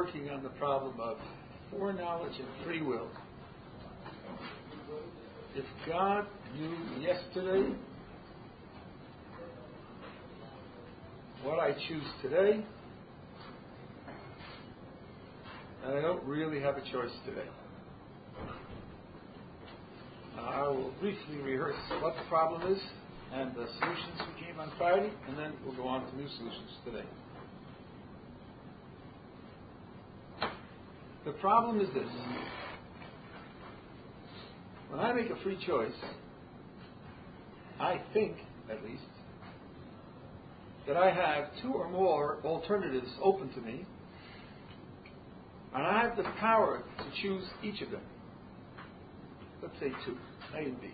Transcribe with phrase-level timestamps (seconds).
[0.00, 1.18] working on the problem of
[1.70, 3.08] foreknowledge and free will.
[5.54, 6.24] If God
[6.56, 7.74] knew yesterday
[11.42, 12.64] what I choose today,
[15.84, 17.48] and I don't really have a choice today.
[20.38, 22.80] I will briefly rehearse what the problem is
[23.34, 26.70] and the solutions we gave on Friday, and then we'll go on to new solutions
[26.86, 27.04] today.
[31.30, 32.08] The problem is this.
[34.88, 35.92] When I make a free choice,
[37.78, 38.36] I think,
[38.68, 39.04] at least,
[40.88, 43.86] that I have two or more alternatives open to me,
[45.72, 48.02] and I have the power to choose each of them.
[49.62, 50.16] Let's say two,
[50.56, 50.88] A and B.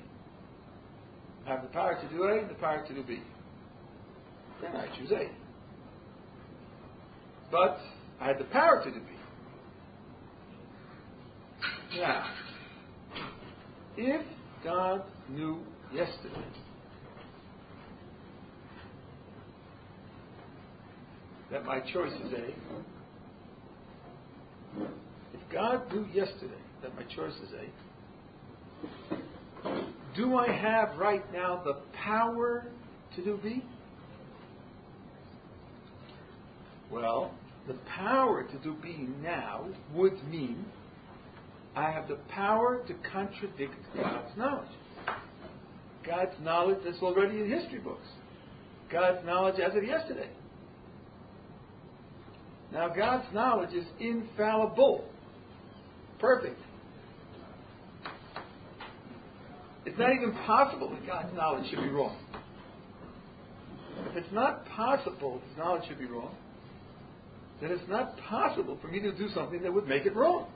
[1.47, 3.21] I have the power to do A and the power to do B.
[4.61, 5.31] Then I choose A.
[7.51, 7.79] But
[8.21, 9.16] I had the power to do B.
[11.99, 12.27] Now,
[13.97, 14.27] if
[14.63, 15.61] God knew
[15.95, 16.45] yesterday
[21.51, 22.55] that my choice is A,
[25.33, 26.53] if God knew yesterday
[26.83, 29.17] that my choice is A,
[30.15, 32.67] do I have right now the power
[33.15, 33.65] to do B?
[36.91, 37.33] Well,
[37.67, 40.67] the power to do B now would mean
[41.77, 44.71] I have the power to contradict God's knowledge.
[46.07, 48.07] God's knowledge that's already in history books.
[48.91, 50.31] God's knowledge as of yesterday.
[52.73, 55.05] Now, God's knowledge is infallible,
[56.19, 56.59] perfect.
[59.85, 62.17] It's not even possible that God's knowledge should be wrong.
[64.11, 66.35] If it's not possible His knowledge should be wrong,
[67.61, 70.47] then it's not possible for me to do something that would make it wrong.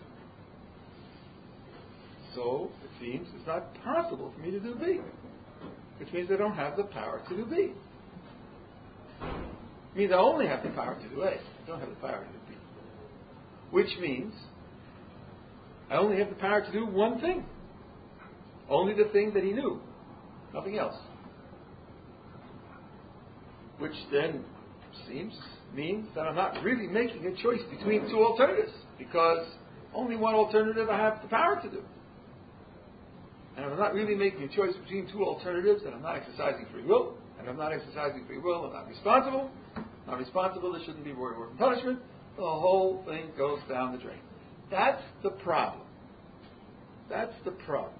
[2.34, 5.00] So, it seems it's not possible for me to do B,
[5.98, 7.72] which means I don't have the power to do B.
[9.22, 11.30] It means I only have the power to do A.
[11.30, 12.54] I don't have the power to do B.
[13.70, 14.32] Which means
[15.90, 17.44] I only have the power to do one thing.
[18.68, 19.80] Only the thing that he knew.
[20.54, 20.96] Nothing else.
[23.78, 24.44] Which then
[25.08, 25.34] seems
[25.74, 29.46] means that I'm not really making a choice between two alternatives because
[29.94, 31.82] only one alternative I have the power to do.
[33.60, 36.82] And I'm not really making a choice between two alternatives, and I'm not exercising free
[36.82, 39.50] will, and I'm not exercising free will, I'm not responsible.
[40.06, 41.98] Not responsible, there shouldn't be reward and punishment.
[42.36, 44.20] The whole thing goes down the drain.
[44.70, 45.84] That's the problem.
[47.10, 47.92] That's the problem.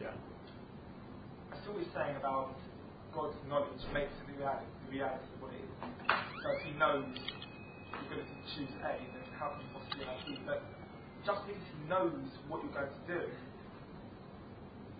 [0.00, 0.08] Yeah.
[1.52, 2.56] I saw what you're saying about
[3.12, 5.68] God's knowledge makes the reality, reality what it is.
[6.40, 10.24] So if he knows you're going to choose A, then how can you possibly have
[10.24, 10.40] B?
[10.46, 10.64] But
[11.26, 13.28] just because he knows what you're going to do,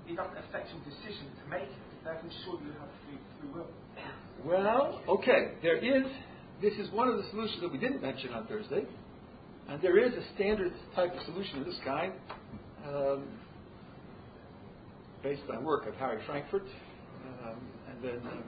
[0.09, 1.83] it doesn't affect your decision to make it.
[2.05, 3.71] Therefore, sure you have free, free will.
[4.45, 5.55] Well, okay.
[5.63, 6.05] There is,
[6.61, 8.85] this is one of the solutions that we didn't mention on Thursday.
[9.69, 12.13] And there is a standard type of solution of this kind.
[12.87, 13.25] Um,
[15.25, 16.67] based on work of Harry Frankfurt,
[17.43, 17.57] um,
[17.91, 18.45] and then um,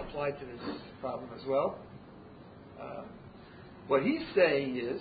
[0.00, 1.78] applied to this problem as well.
[2.80, 3.02] Uh,
[3.86, 5.00] what he's saying is,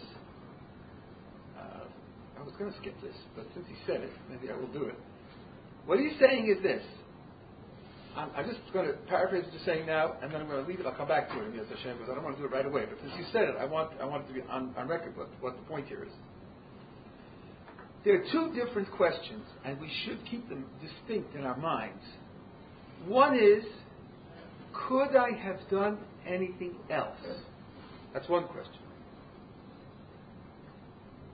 [2.40, 4.84] I was going to skip this, but since he said it, maybe I will do
[4.86, 4.96] it.
[5.86, 6.82] What he's saying is this.
[8.16, 10.70] I'm, I'm just going to paraphrase what he's saying now, and then I'm going to
[10.70, 10.86] leave it.
[10.86, 12.66] I'll come back to it, yes, Hashem, because I don't want to do it right
[12.66, 12.86] away.
[12.86, 15.16] But since you said it, I want I want it to be on, on record
[15.18, 16.12] what, what the point here is.
[18.06, 22.04] There are two different questions, and we should keep them distinct in our minds.
[23.06, 23.64] One is,
[24.88, 27.18] could I have done anything else?
[28.14, 28.80] That's one question.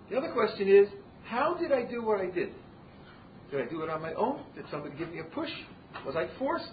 [0.09, 0.87] The other question is,
[1.25, 2.49] how did I do what I did?
[3.51, 4.41] Did I do it on my own?
[4.55, 5.49] Did somebody give me a push?
[6.05, 6.65] Was I forced?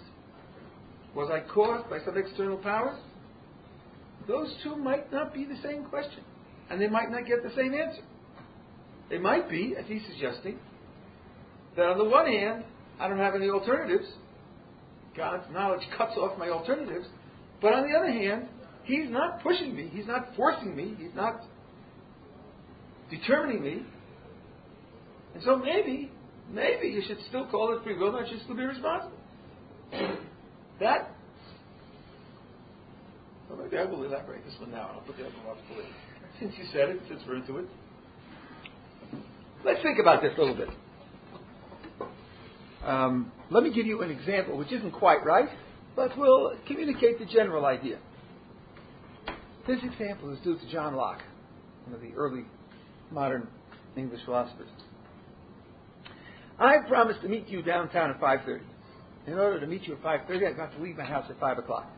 [1.15, 2.99] Was I caused by some external powers?
[4.27, 6.23] Those two might not be the same question,
[6.69, 8.01] and they might not get the same answer.
[9.09, 10.59] They might be, as he's suggesting,
[11.75, 12.63] that on the one hand,
[12.99, 14.05] I don't have any alternatives.
[15.15, 17.07] God's knowledge cuts off my alternatives.
[17.61, 18.47] But on the other hand,
[18.83, 19.89] He's not pushing me.
[19.93, 20.95] He's not forcing me.
[20.97, 21.41] He's not
[23.17, 23.85] determining me.
[25.33, 26.11] And so maybe,
[26.51, 29.17] maybe you should still call it free will, and I should still be responsible.
[30.79, 31.11] that,
[33.49, 35.63] well, maybe I will elaborate this one now, and I'll put the other one off
[35.67, 35.93] for later.
[36.39, 37.65] Since you said it, since we're into it.
[39.65, 40.69] Let's think about this a little bit.
[42.83, 45.47] Um, let me give you an example which isn't quite right,
[45.95, 47.97] but will communicate the general idea.
[49.65, 51.21] This example is due to John Locke.
[51.85, 52.43] one of the early
[53.13, 53.47] modern
[53.95, 54.69] English philosophers.
[56.59, 58.61] I promised to meet you downtown at 5.30.
[59.27, 61.59] In order to meet you at 5.30, I've got to leave my house at 5
[61.59, 61.89] o'clock.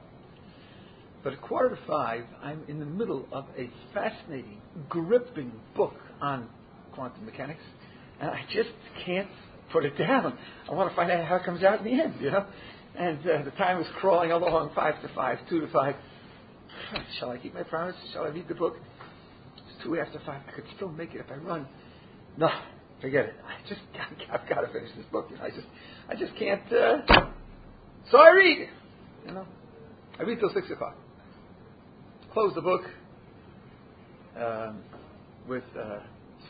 [1.23, 6.47] But at quarter to 5, I'm in the middle of a fascinating, gripping book on
[6.93, 7.63] quantum mechanics,
[8.21, 8.69] and I just
[9.05, 9.27] can't
[9.71, 10.37] put it down.
[10.69, 12.45] I want to find out how it comes out in the end, you know?
[12.97, 15.95] And uh, the time is crawling along, 5 to 5, 2 to 5.
[17.19, 17.95] Shall I keep my promise?
[18.13, 18.75] Shall I read the book?
[19.85, 20.27] 2 after 5.
[20.27, 21.67] I could still make it if I run.
[22.37, 22.49] No,
[23.01, 23.35] forget it.
[23.45, 23.81] I just
[24.31, 25.27] I've got to finish this book.
[25.29, 25.67] You know, I just
[26.09, 26.61] I just can't.
[26.71, 27.29] Uh...
[28.11, 28.69] So I read.
[29.25, 29.45] You know,
[30.19, 30.95] I read till six o'clock.
[32.33, 32.81] Close the book
[34.37, 34.83] um,
[35.47, 36.03] with a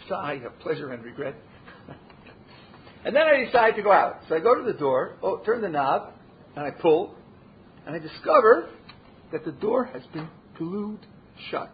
[0.10, 1.36] sigh of pleasure and regret.
[3.06, 4.22] and then I decide to go out.
[4.28, 6.14] So I go to the door, oh, turn the knob,
[6.56, 7.16] and I pull,
[7.86, 8.70] and I discover
[9.32, 10.28] that the door has been
[10.58, 11.06] glued
[11.52, 11.72] shut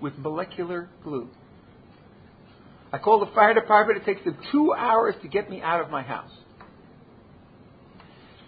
[0.00, 1.28] with molecular glue.
[2.92, 4.02] I call the fire department.
[4.02, 6.30] It takes them two hours to get me out of my house.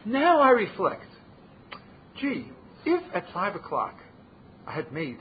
[0.04, 1.06] Now I reflect.
[2.20, 2.48] Gee,
[2.84, 3.94] if at five o'clock
[4.66, 5.18] I had made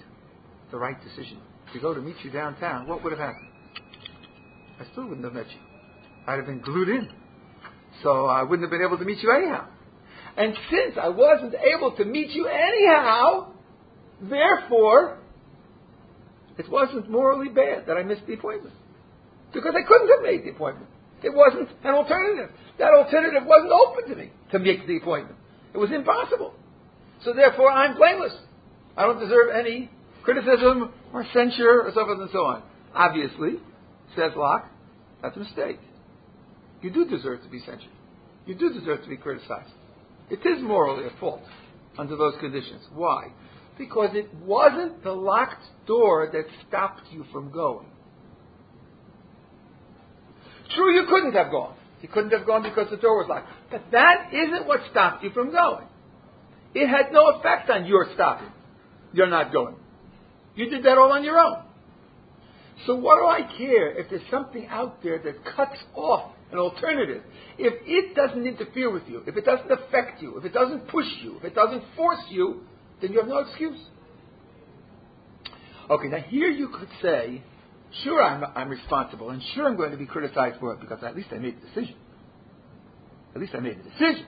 [0.72, 1.39] the right decision
[1.74, 3.50] to go to meet you downtown, what would have happened?
[4.80, 5.60] I still wouldn't have met you.
[6.28, 7.10] I'd have been glued in.
[8.04, 9.68] So I wouldn't have been able to meet you anyhow.
[10.38, 13.54] And since I wasn't able to meet you anyhow,
[14.22, 15.19] therefore,
[16.57, 18.75] it wasn't morally bad that I missed the appointment.
[19.53, 20.88] Because I couldn't have made the appointment.
[21.24, 22.50] It wasn't an alternative.
[22.80, 25.38] That alternative wasn't open to me to make the appointment.
[25.74, 26.53] It was impossible.
[27.24, 28.33] So therefore, I'm blameless.
[28.98, 29.89] I don't deserve any
[30.24, 32.63] criticism or censure or so forth and so on.
[32.94, 33.59] Obviously,
[34.15, 34.65] says Locke,
[35.21, 35.80] that's a mistake.
[36.81, 37.92] You do deserve to be censured.
[38.45, 39.71] You do deserve to be criticized.
[40.30, 41.44] It is morally a fault
[41.97, 42.81] under those conditions.
[42.94, 43.27] Why?
[43.77, 47.88] Because it wasn't the locked door that stopped you from going.
[50.75, 51.75] True, you couldn't have gone.
[52.01, 53.47] You couldn't have gone because the door was locked.
[53.69, 55.85] But that isn't what stopped you from going.
[56.73, 58.51] It had no effect on your stopping.
[59.13, 59.75] You're not going.
[60.56, 61.63] You did that all on your own.
[62.85, 67.23] So what do I care if there's something out there that cuts off an alternative?
[67.57, 71.06] If it doesn't interfere with you, if it doesn't affect you, if it doesn't push
[71.21, 72.62] you, if it doesn't force you,
[73.01, 73.80] then you have no excuse.
[75.89, 77.44] Okay, now here you could say,
[78.03, 81.15] Sure, I'm, I'm responsible, and sure, I'm going to be criticized for it because at
[81.15, 81.95] least I made the decision.
[83.36, 84.25] At least I made the decision.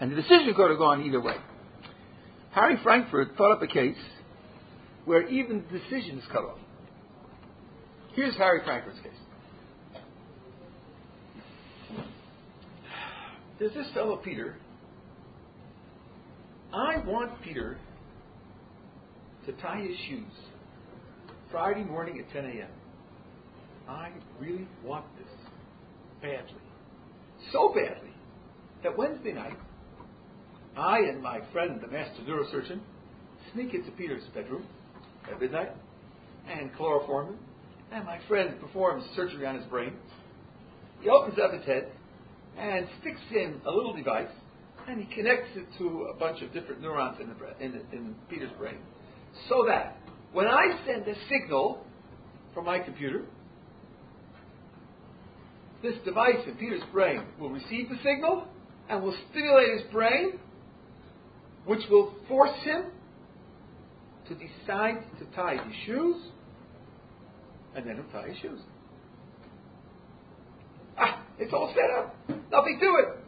[0.00, 1.36] And the decision could have gone either way.
[2.52, 3.96] Harry Frankfurt thought up a case
[5.04, 6.58] where even the decision is cut off.
[8.14, 9.12] Here's Harry Frankfurt's case.
[13.58, 14.56] There's this fellow, Peter.
[16.72, 17.78] I want Peter
[19.46, 20.32] to tie his shoes
[21.50, 22.68] Friday morning at 10 a.m.
[23.88, 24.10] I
[24.40, 25.28] really want this
[26.20, 26.62] badly.
[27.52, 28.12] So badly
[28.82, 29.56] that Wednesday night,
[30.76, 32.80] I and my friend, the master neurosurgeon,
[33.52, 34.64] sneak into Peter's bedroom
[35.30, 35.70] at midnight
[36.48, 37.38] and chloroform him.
[37.92, 39.92] And my friend performs surgery on his brain.
[41.00, 41.88] He opens up his head
[42.56, 44.28] and sticks in a little device
[44.88, 48.50] and he connects it to a bunch of different neurons in, the, in, in Peter's
[48.58, 48.78] brain
[49.48, 49.98] so that
[50.32, 51.84] when I send a signal
[52.54, 53.24] from my computer,
[55.82, 58.46] this device in Peter's brain will receive the signal
[58.88, 60.38] and will stimulate his brain,
[61.66, 62.84] which will force him
[64.28, 66.16] to decide to tie his shoes,
[67.74, 68.60] and then he'll tie his shoes.
[70.98, 72.14] Ah, it's all set up.
[72.50, 73.22] Nothing to it.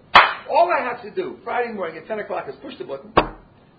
[0.50, 3.12] All I have to do Friday morning at 10 o'clock is push the button.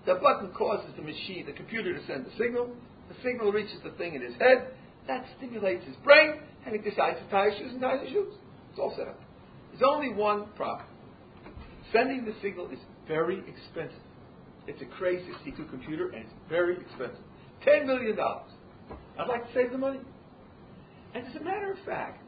[0.06, 2.70] The button causes the machine, the computer, to send the signal.
[3.10, 4.68] The signal reaches the thing in his head.
[5.08, 8.34] That stimulates his brain, and he decides to tie his shoes and ties his shoes.
[8.72, 9.20] It's all set up.
[9.72, 10.88] There's only one problem.
[11.92, 14.02] Sending the signal is very expensive.
[14.68, 17.20] It's a Cray 62 computer and it's very expensive.
[17.68, 18.18] $10 million.
[18.20, 20.00] I'd like to save the money.
[21.14, 22.22] And as a matter of fact,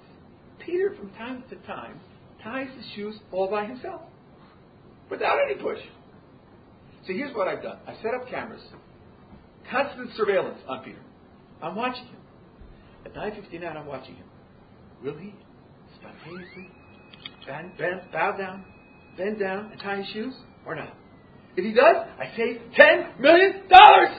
[0.59, 1.99] Peter from time to time
[2.43, 4.01] ties his shoes all by himself
[5.09, 5.79] without any push.
[7.07, 7.77] So here's what I've done.
[7.87, 8.61] I set up cameras,
[9.71, 10.99] constant surveillance on Peter.
[11.61, 12.19] I'm watching him.
[13.05, 14.25] At 9.59, I'm watching him.
[15.01, 15.33] Will he
[15.95, 16.69] spontaneously
[17.47, 18.65] bend, bend, bow down,
[19.17, 20.33] bend down, and tie his shoes,
[20.65, 20.93] or not?
[21.55, 24.17] If he does, I save ten million dollars.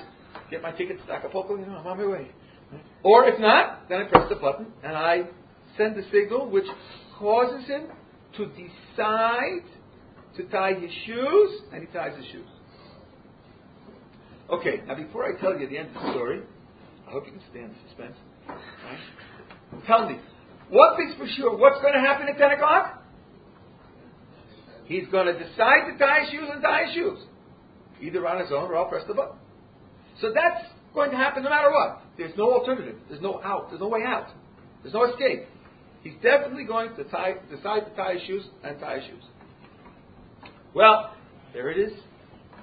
[0.51, 2.31] Get my ticket to Acapulco, you know, I'm on my way.
[3.03, 5.25] Or if not, then I press the button and I
[5.77, 6.65] send the signal which
[7.19, 7.89] causes him
[8.39, 9.65] to decide
[10.37, 12.49] to tie his shoes, and he ties his shoes.
[14.51, 16.41] Okay, now before I tell you the end of the story,
[17.07, 18.17] I hope you can stand the suspense.
[18.49, 19.87] Right?
[19.87, 20.19] Tell me,
[20.71, 21.57] what is for sure?
[21.57, 23.03] What's going to happen at 10 o'clock?
[24.87, 27.19] He's going to decide to tie his shoes and tie his shoes.
[28.01, 29.37] Either on his own or I'll press the button.
[30.21, 30.65] So that's
[30.95, 32.01] going to happen no matter what.
[32.17, 32.97] There's no alternative.
[33.09, 33.69] There's no out.
[33.69, 34.29] There's no way out.
[34.83, 35.45] There's no escape.
[36.03, 39.25] He's definitely going to tie, decide to tie his shoes and tie his shoes.
[40.75, 41.15] Well,
[41.53, 41.93] there it is.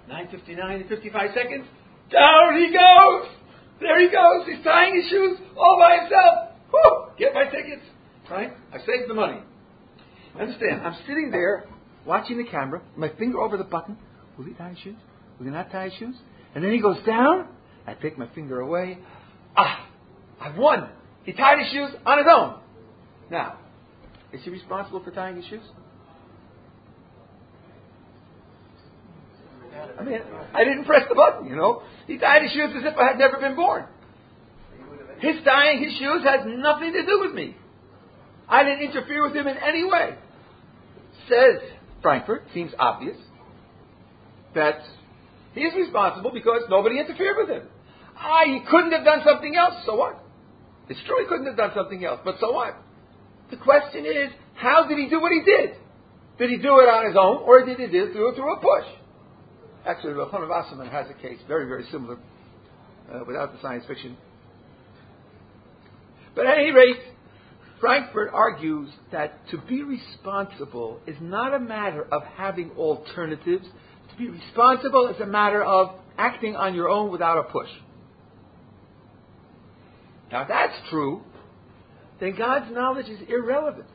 [0.10, 1.66] 9.59 and 55 seconds.
[2.12, 3.32] Down he goes!
[3.80, 4.48] There he goes.
[4.48, 6.56] He's tying his shoes all by himself.
[6.72, 7.08] Whew!
[7.18, 7.84] Get my tickets.
[8.30, 8.54] Right?
[8.74, 9.40] I saved the money.
[10.40, 10.82] Understand?
[10.86, 11.66] I'm sitting there
[12.06, 13.98] watching the camera, my finger over the button.
[14.38, 14.98] Will he tie his shoes?
[15.40, 16.16] Will he not tie his shoes?
[16.54, 17.48] And then he goes down.
[17.88, 18.98] I take my finger away.
[19.58, 19.88] Ah!
[20.40, 20.90] I won!
[21.24, 22.60] He tied his shoes on his own.
[23.32, 23.58] Now,
[24.32, 25.64] is he responsible for tying his shoes?
[30.00, 30.20] I mean,
[30.54, 31.84] I didn't press the button, you know.
[32.08, 33.86] He tied his shoes as if I had never been born.
[35.20, 37.56] His tying his shoes has nothing to do with me.
[38.48, 40.16] I didn't interfere with him in any way.
[41.30, 41.62] Says
[42.02, 43.18] Frankfurt, seems obvious,
[44.54, 44.82] that
[45.54, 47.68] he's responsible because nobody interfered with him.
[48.18, 50.22] Ah, he couldn't have done something else, so what?
[50.90, 52.78] It's true he couldn't have done something else, but so what?
[53.50, 55.75] The question is, how did he do what he did?
[56.38, 58.86] Did he do it on his own, or did he do it through a push?
[59.86, 62.18] Actually, Rahman Wasserman has a case very, very similar,
[63.13, 64.18] uh, without the science fiction.
[66.36, 66.98] But at any rate,
[67.80, 73.65] Frankfurt argues that to be responsible is not a matter of having alternatives.
[74.10, 77.70] To be responsible is a matter of acting on your own without a push.
[80.32, 81.22] Now, if that's true,
[82.20, 83.88] then God's knowledge is irrelevant.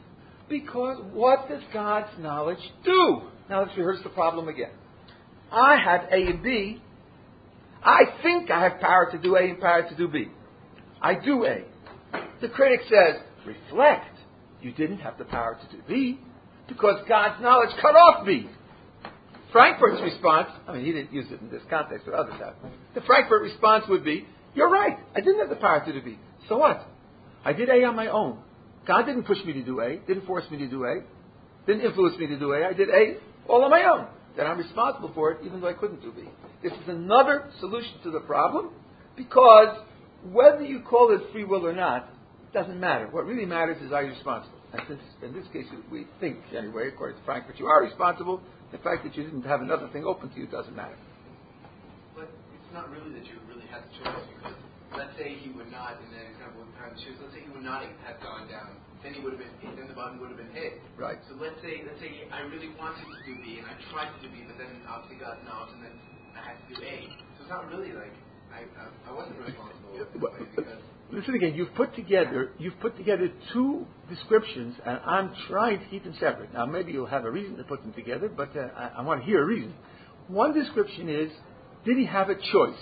[0.48, 3.22] Because what does God's knowledge do?
[3.48, 4.70] Now let's rehearse the problem again.
[5.52, 6.82] I have A and B.
[7.82, 10.26] I think I have power to do A and power to do B.
[11.00, 11.64] I do A.
[12.40, 14.16] The critic says, reflect.
[14.60, 16.20] You didn't have the power to do B
[16.68, 18.48] because God's knowledge cut off B.
[19.52, 22.54] Frankfurt's response, I mean, he didn't use it in this context, but others have.
[22.94, 24.96] The Frankfurt response would be, you're right.
[25.14, 26.18] I didn't have the power to do B.
[26.48, 26.86] So what?
[27.44, 28.38] I did A on my own.
[28.86, 31.00] God didn't push me to do A, didn't force me to do A,
[31.66, 32.66] didn't influence me to do A.
[32.66, 33.16] I did A
[33.48, 34.06] all on my own.
[34.40, 36.24] Then I'm responsible for it, even though I couldn't do B.
[36.62, 38.70] This is another solution to the problem
[39.14, 39.84] because
[40.32, 42.08] whether you call it free will or not
[42.54, 43.06] doesn't matter.
[43.12, 44.56] What really matters is are you responsible?
[44.72, 48.40] And since in this case we think, anyway, according to Frankfurt, you are responsible,
[48.72, 50.96] the fact that you didn't have another thing open to you doesn't matter.
[52.16, 54.56] But it's not really that you really had the choice because
[54.96, 57.60] let's say he would not, in that example with the shoes, let's say he would
[57.60, 60.52] not have gone down, then he would have been, then the button would have been
[60.52, 60.80] hit.
[60.96, 61.18] Right.
[61.28, 64.18] So let's say, let's say I really wanted to do B and I tried to
[64.20, 65.94] do B, but then obviously got knobs and then
[66.36, 67.08] I had to do A.
[67.36, 68.12] So it's not really like
[68.52, 69.96] I, I, I wasn't responsible
[70.56, 70.82] because.
[71.12, 71.54] Listen again.
[71.54, 76.52] You've put together you've put together two descriptions, and I'm trying to keep them separate.
[76.54, 79.20] Now, maybe you'll have a reason to put them together, but uh, I, I want
[79.20, 79.74] to hear a reason.
[80.28, 81.32] One description is,
[81.84, 82.78] did he have a choice?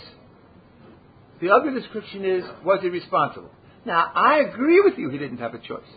[1.41, 3.51] The other description is, was he responsible?
[3.87, 5.09] Now, I agree with you.
[5.09, 5.89] He didn't have a choice.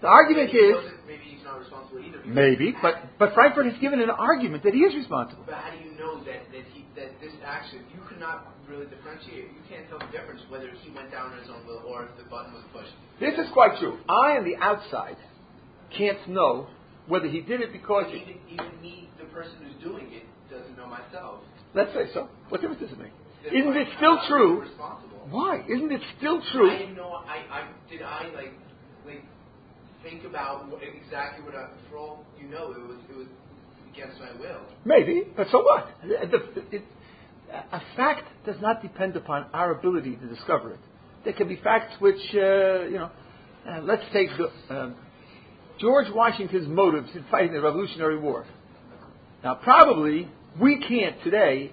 [0.00, 0.76] The argument is
[1.06, 2.22] maybe he's not responsible either.
[2.24, 5.42] maybe, but but Frankfurt has given an argument that he is responsible.
[5.46, 9.50] But how do you know that that he that this action you cannot really differentiate?
[9.50, 12.16] You can't tell the difference whether he went down on his own will or if
[12.16, 12.94] the button was pushed.
[13.18, 13.98] This is quite true.
[14.08, 15.16] I, on the outside,
[15.96, 16.68] can't know
[17.08, 18.04] whether he did it because.
[18.06, 21.42] But even even me, the person who's doing it, doesn't know myself.
[21.74, 22.28] Let's say so.
[22.50, 23.12] What difference does it make?
[23.46, 24.64] Isn't it still I true?
[25.30, 25.62] Why?
[25.68, 26.70] Isn't it still I true?
[26.78, 27.10] didn't know.
[27.26, 28.02] I, I did.
[28.02, 28.52] I like
[29.06, 29.22] like
[30.08, 31.68] think about what, exactly what I.
[31.90, 33.26] For all you know, it was it was
[33.92, 34.60] against my will.
[34.84, 35.88] Maybe, but so what?
[36.02, 36.82] It-
[37.72, 40.78] a fact does not depend upon our ability to discover it.
[41.24, 43.10] There can be facts which, uh, you know,
[43.66, 44.94] uh, let's take the, um,
[45.80, 48.44] George Washington's motives in fighting the Revolutionary War.
[49.42, 50.28] Now, probably
[50.60, 51.72] we can't today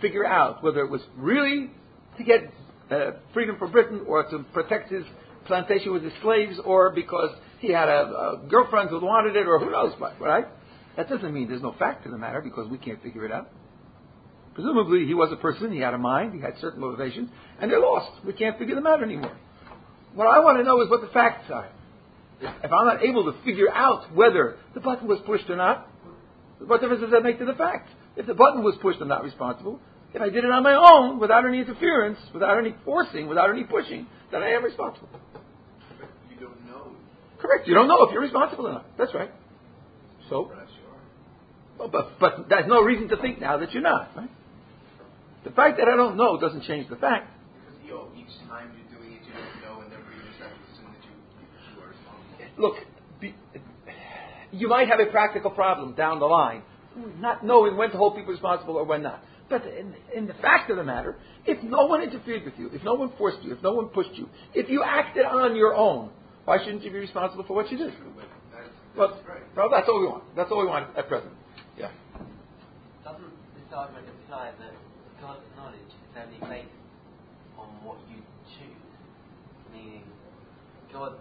[0.00, 1.70] figure out whether it was really
[2.18, 2.52] to get
[2.90, 5.04] uh, freedom for Britain or to protect his
[5.46, 7.30] plantation with his slaves or because
[7.62, 10.46] he had a, a girlfriend who wanted it or who knows what, right?
[10.96, 13.48] That doesn't mean there's no fact to the matter because we can't figure it out.
[14.54, 17.80] Presumably he was a person, he had a mind, he had certain motivations, and they're
[17.80, 18.10] lost.
[18.26, 19.34] We can't figure them out anymore.
[20.14, 21.70] What I want to know is what the facts are.
[22.40, 25.88] If I'm not able to figure out whether the button was pushed or not,
[26.66, 27.90] what difference does that make to the facts?
[28.16, 29.80] If the button was pushed, I'm not responsible.
[30.12, 33.64] If I did it on my own, without any interference, without any forcing, without any
[33.64, 35.08] pushing, then I am responsible.
[35.32, 36.96] But you don't know.
[37.42, 37.66] Correct.
[37.66, 38.86] You don't know if you're responsible or not.
[38.96, 39.30] That's right.
[40.30, 40.50] So,
[41.78, 44.30] well, but, but there's no reason to think now that you're not, right?
[45.44, 47.28] The fact that I don't know doesn't change the fact.
[47.58, 49.92] Because you know, each time you're doing it, you don't know
[52.58, 52.76] look,
[53.20, 53.34] be,
[54.52, 56.62] you might have a practical problem down the line,
[57.18, 59.22] not knowing when to hold people responsible or when not.
[59.48, 62.82] But in, in, the fact of the matter, if no one interfered with you, if
[62.82, 66.10] no one forced you, if no one pushed you, if you acted on your own,
[66.44, 67.92] why shouldn't you be responsible for what you did?
[68.96, 69.16] Well,
[69.56, 70.24] well, that's all we want.
[70.36, 71.32] That's all we want at present.
[71.78, 71.90] Yeah.
[73.04, 74.74] Doesn't this argument imply that
[75.20, 76.68] God's knowledge is only based
[77.58, 78.20] on what you
[78.52, 78.84] choose?
[79.72, 80.04] Meaning,
[80.92, 81.14] God,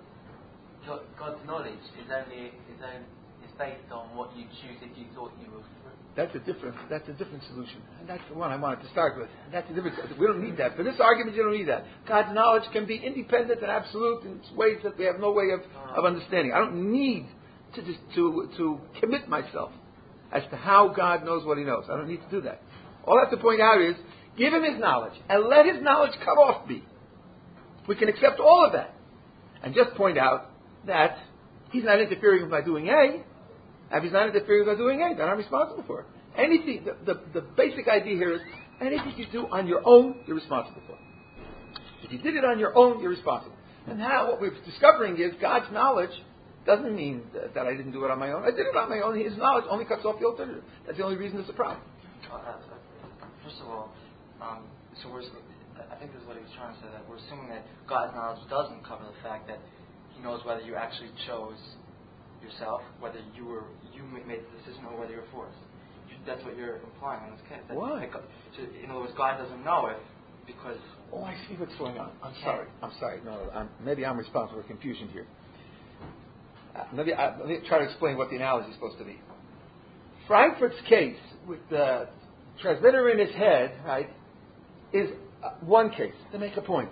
[0.85, 3.07] God God's knowledge is only is, only,
[3.45, 5.81] is based on what you choose if you thought you were free.
[6.15, 6.75] That's a different.
[6.89, 9.29] That's a different solution, and that's the one I wanted to start with.
[9.51, 9.95] That's a different.
[10.19, 11.37] We don't need that for this argument.
[11.37, 11.85] You don't need that.
[12.07, 15.61] God's knowledge can be independent and absolute in ways that we have no way of,
[15.95, 16.51] of understanding.
[16.53, 17.27] I don't need
[17.75, 17.81] to,
[18.15, 19.71] to, to commit myself
[20.33, 21.85] as to how God knows what He knows.
[21.89, 22.61] I don't need to do that.
[23.05, 23.95] All I have to point out is
[24.37, 26.83] give Him His knowledge and let His knowledge come off me.
[27.87, 28.93] We can accept all of that
[29.63, 30.51] and just point out
[30.87, 31.17] that
[31.71, 33.23] He's not interfering with my doing A.
[33.93, 36.05] If He's not interfering my doing A, then I'm responsible for it.
[36.37, 38.41] Anything, the, the, the basic idea here is
[38.79, 40.97] anything you do on your own, you're responsible for.
[42.03, 43.55] If you did it on your own, you're responsible.
[43.87, 46.11] And now what we're discovering is God's knowledge
[46.65, 48.43] doesn't mean that, that I didn't do it on my own.
[48.43, 49.19] I did it on my own.
[49.19, 50.63] His knowledge only cuts off the alternative.
[50.85, 51.81] That's the only reason it's a problem.
[52.31, 52.53] Uh,
[53.43, 53.91] first of all,
[54.41, 54.63] um,
[55.01, 57.49] so we're, I think this is what he was trying to say, that we're assuming
[57.49, 59.59] that God's knowledge doesn't cover the fact that
[60.13, 61.57] he knows whether you actually chose
[62.43, 65.57] yourself, whether you were you made the decision, or whether you're forced.
[66.25, 67.59] That's what you're implying in this case.
[67.67, 68.07] That Why?
[68.55, 69.97] so in other words, God doesn't know if
[70.45, 70.77] because.
[71.11, 72.11] Oh, I see what's going on.
[72.23, 72.67] I'm sorry.
[72.81, 73.21] I'm sorry.
[73.25, 75.25] No, I'm, maybe I'm responsible for confusion here.
[76.75, 79.19] Uh, maybe I, let me try to explain what the analogy is supposed to be.
[80.27, 82.07] Frankfurt's case with the
[82.61, 84.09] transmitter in his head, right,
[84.93, 85.09] is
[85.43, 86.89] uh, one case to make a point.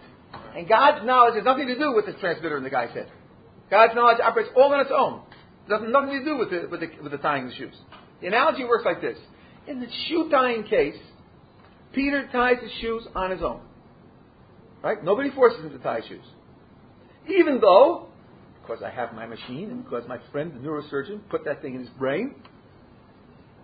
[0.56, 3.10] And God's knowledge has nothing to do with the transmitter in the guy's head.
[3.70, 5.22] God's knowledge operates all on its own.
[5.70, 7.76] Has nothing to do with the, with the, with the tying the shoes.
[8.22, 9.18] The analogy works like this.
[9.68, 10.98] In the shoe tying case,
[11.94, 13.62] Peter ties his shoes on his own.
[14.84, 15.04] Right?
[15.04, 16.26] Nobody forces him to tie shoes.
[17.28, 18.10] Even though
[18.70, 21.82] because I have my machine and because my friend, the neurosurgeon, put that thing in
[21.82, 22.36] his brain,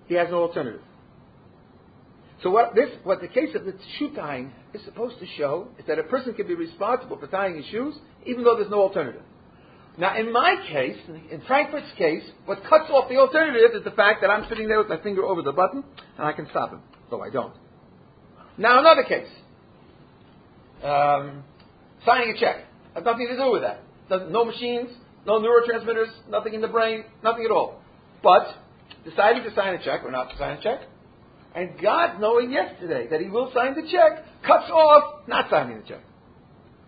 [0.07, 0.81] he has no alternative.
[2.41, 5.85] So what this, what the case of the shoe tying is supposed to show is
[5.87, 9.21] that a person can be responsible for tying his shoes even though there's no alternative.
[9.97, 10.97] Now, in my case,
[11.31, 14.79] in Frankfurt's case, what cuts off the alternative is the fact that I'm sitting there
[14.79, 15.83] with my finger over the button
[16.17, 17.53] and I can stop him, though I don't.
[18.57, 19.29] Now, another case.
[20.83, 21.43] Um,
[22.05, 22.65] signing a check.
[22.93, 24.89] Has nothing to do with that no machines,
[25.25, 27.81] no neurotransmitters, nothing in the brain, nothing at all.
[28.23, 28.47] But
[29.03, 30.81] deciding to sign a check or not to sign a check,
[31.55, 35.87] and God knowing yesterday that He will sign the check cuts off not signing the
[35.87, 36.01] check.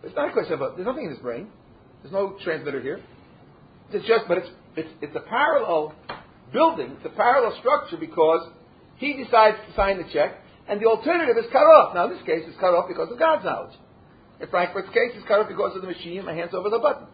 [0.04, 1.48] It's not a question of there's nothing in his brain.
[2.08, 3.02] There's no transmitter here.
[3.91, 5.93] It's just, but it's it's it's a parallel
[6.54, 6.96] building.
[6.96, 8.48] It's a parallel structure because
[8.96, 10.39] he decides to sign the check,
[10.70, 11.93] and the alternative is cut off.
[11.93, 13.76] Now, in this case, it's cut off because of God's knowledge.
[14.39, 17.08] In Frankfurt's case, it's cut off because of the machine, my hand's over the button.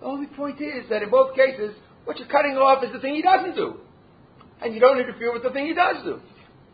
[0.00, 3.14] The only point is that in both cases, what you're cutting off is the thing
[3.14, 3.78] he doesn't do.
[4.60, 6.18] And you don't interfere with the thing he does do.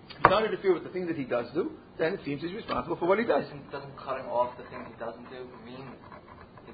[0.08, 2.52] If you don't interfere with the thing that he does do, then it seems he's
[2.52, 3.44] responsible for what he does.
[3.44, 5.84] Doesn't, doesn't cutting off the thing he doesn't do mean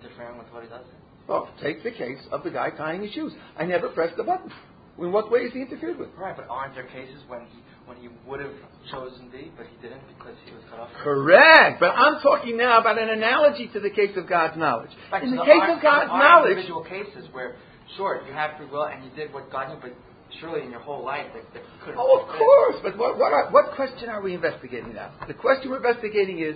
[0.05, 0.85] interfering with what he does?
[1.27, 3.33] Well, take the case of the guy tying his shoes.
[3.57, 4.51] I never pressed the button.
[4.99, 6.11] In what way is he interfered with?
[6.17, 8.53] Right, but aren't there cases when he when he would have
[8.91, 10.89] chosen B, but he didn't because he was cut off?
[11.03, 11.81] Correct.
[11.81, 14.91] But I'm talking now about an analogy to the case of God's knowledge.
[15.11, 17.57] Fact, in the so case are, of God's knowledge, individual cases where,
[17.97, 19.93] sure, you have free will and you did what God knew, but
[20.41, 21.95] surely in your whole life that, that could.
[21.99, 22.77] Oh, of course.
[22.83, 25.13] But what what, are, what question are we investigating now?
[25.27, 26.55] The question we're investigating is.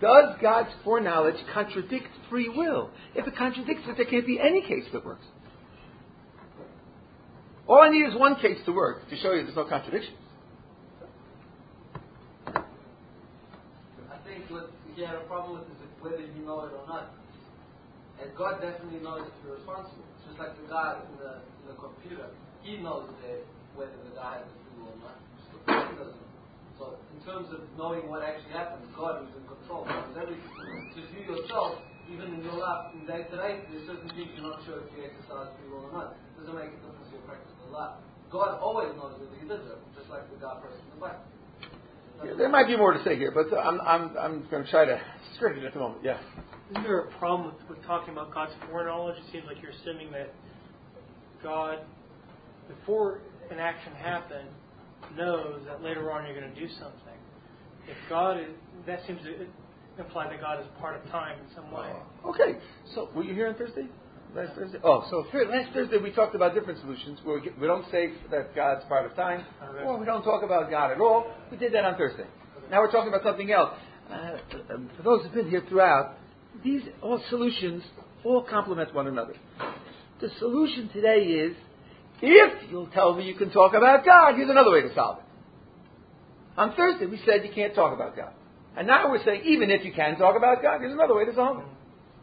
[0.00, 2.90] Does God's foreknowledge contradict free will?
[3.14, 5.24] If it contradicts it, there can't be any case that works.
[7.66, 10.14] All I need is one case to work to show you there's no contradiction.
[12.46, 12.60] I
[14.24, 17.10] think what you a problem with is whether you know it or not.
[18.22, 20.04] And God definitely knows if you're responsible.
[20.26, 21.32] Just like the guy in the,
[21.62, 22.28] in the computer,
[22.62, 26.25] he knows that whether the guy has the free will or not.
[26.78, 29.88] So in terms of knowing what actually happened, God is in control.
[29.88, 30.92] Because everything.
[30.92, 31.80] Just you yourself,
[32.12, 34.92] even in your life, in day to day, there's certain things you're not sure if
[34.92, 36.16] you exercise free will or not.
[36.36, 38.00] It doesn't make a difference to your practice lot.
[38.30, 41.20] God always knows whether he does it, just like the God pressing the button.
[42.24, 44.84] Yeah, there might be more to say here, but I'm, I'm, I'm going to try
[44.84, 45.00] to
[45.36, 46.00] straighten it at the moment.
[46.02, 46.18] Yeah.
[46.70, 49.16] Isn't there a problem with, with talking about God's foreknowledge?
[49.18, 50.34] It seems like you're assuming that
[51.42, 51.80] God,
[52.68, 54.48] before an action happened,
[55.16, 57.18] knows that later on you're going to do something.
[57.88, 58.48] If God is,
[58.86, 59.46] that seems to
[59.98, 61.90] imply that God is part of time in some way.
[62.26, 62.58] Okay.
[62.94, 63.86] So, were you here on Thursday?
[64.34, 64.78] Last Thursday.
[64.84, 67.20] Oh, so last Thursday we talked about different solutions.
[67.24, 69.46] Where we, we don't say that God's part of time,
[69.82, 71.32] or we don't talk about God at all.
[71.50, 72.26] We did that on Thursday.
[72.70, 73.70] Now we're talking about something else.
[74.10, 74.36] Uh,
[74.96, 76.16] for those who've been here throughout,
[76.64, 77.82] these all solutions
[78.24, 79.34] all complement one another.
[80.20, 81.56] The solution today is,
[82.22, 85.24] if you'll tell me you can talk about God, here's another way to solve it.
[86.56, 88.32] On Thursday we said you can't talk about God.
[88.76, 91.34] And now we're saying even if you can talk about God, here's another way to
[91.34, 91.66] solve it.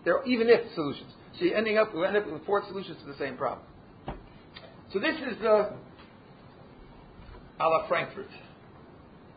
[0.05, 1.11] There are even if solutions.
[1.37, 3.65] So you're ending up we end up with four solutions to the same problem.
[4.91, 5.71] So this is uh,
[7.59, 8.29] a la Frankfurt.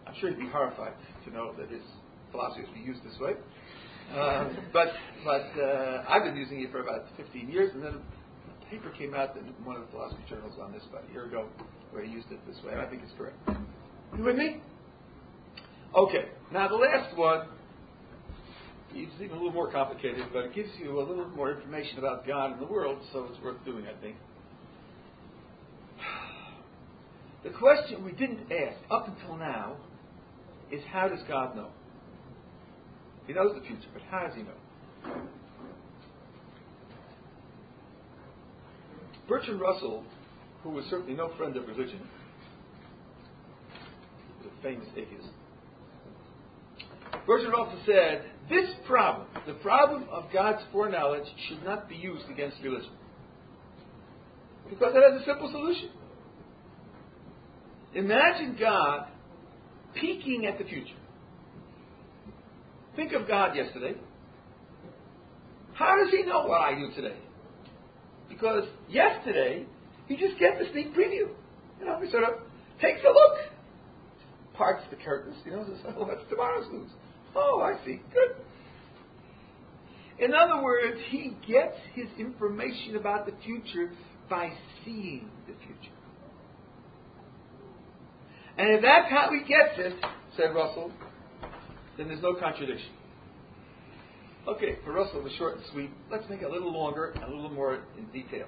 [0.07, 0.93] I'm sure he'd be horrified
[1.25, 1.83] to know that his
[2.31, 3.33] philosophy is used this way.
[4.15, 4.89] Uh, but
[5.25, 7.95] but uh, I've been using it for about 15 years, and then
[8.71, 11.49] paper came out in one of the philosophy journals on this about a year ago,
[11.91, 12.75] where he used it this way.
[12.75, 13.37] I think it's correct.
[14.17, 14.61] You with me?
[15.95, 16.27] Okay.
[16.53, 17.49] Now the last one
[18.99, 22.27] it's even a little more complicated, but it gives you a little more information about
[22.27, 24.17] God and the world, so it's worth doing, I think.
[27.45, 29.77] The question we didn't ask up until now
[30.73, 31.69] is how does God know?
[33.27, 35.21] He knows the future, but how does he know?
[39.29, 40.05] Bertrand Russell,
[40.63, 42.01] who was certainly no friend of religion,
[44.43, 45.29] was a famous atheist.
[47.27, 52.57] Bertrand Russell said, This problem, the problem of God's foreknowledge, should not be used against
[52.63, 52.93] religion.
[54.71, 55.91] Because it has a simple solution.
[57.95, 59.09] Imagine God
[59.95, 60.95] peeking at the future.
[62.95, 63.95] Think of God yesterday.
[65.75, 67.17] How does he know what I do today?
[68.29, 69.67] Because yesterday,
[70.09, 71.29] he just gets a sneak preview.
[71.81, 72.41] You know, he sort of
[72.81, 73.39] takes a look,
[74.55, 76.91] parts the curtains, you know, says, oh, what's tomorrow's news?
[77.35, 78.01] Oh, I see.
[78.13, 78.37] Good.
[80.19, 83.93] In other words, he gets his information about the future
[84.31, 84.51] by
[84.85, 85.95] seeing the future.
[88.59, 89.93] And if that's how he gets it,
[90.37, 90.91] said Russell,
[91.99, 92.89] then there's no contradiction.
[94.49, 95.91] Okay, for Russell, was short and sweet.
[96.11, 98.47] Let's make it a little longer and a little more in detail.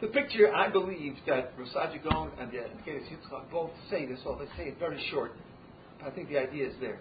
[0.00, 4.46] The picture, I believe that Gaon and the Akeidas Yitzchak both say this, well, they
[4.56, 5.32] say it very short,
[5.98, 6.98] but I think the idea is there.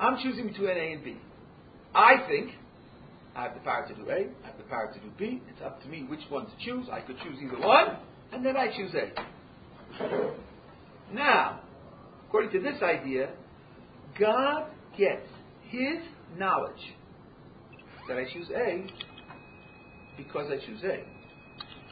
[0.00, 1.16] I'm choosing between A and B.
[1.94, 2.50] I think
[3.36, 5.40] I have the power to do A, I have the power to do B.
[5.48, 6.88] It's up to me which one to choose.
[6.92, 7.98] I could choose either one,
[8.32, 9.12] and then I choose A.
[11.14, 11.60] Now,
[12.28, 13.30] according to this idea,
[14.20, 15.26] God gets
[15.68, 15.98] his
[16.36, 16.94] knowledge
[18.06, 18.86] that I choose A
[20.16, 21.04] because I choose A.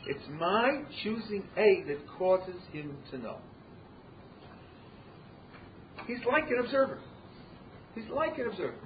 [0.08, 3.38] It's my choosing A that causes him to know.
[6.06, 6.98] He's like an observer.
[7.94, 8.78] He's like an observer.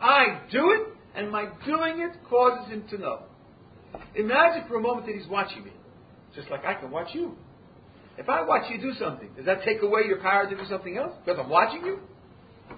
[0.00, 3.22] I do it, and my doing it causes him to know.
[4.14, 5.72] Imagine for a moment that he's watching me,
[6.34, 7.36] just like I can watch you.
[8.20, 10.94] If I watch you do something, does that take away your power to do something
[10.98, 11.12] else?
[11.24, 12.00] Because I'm watching you?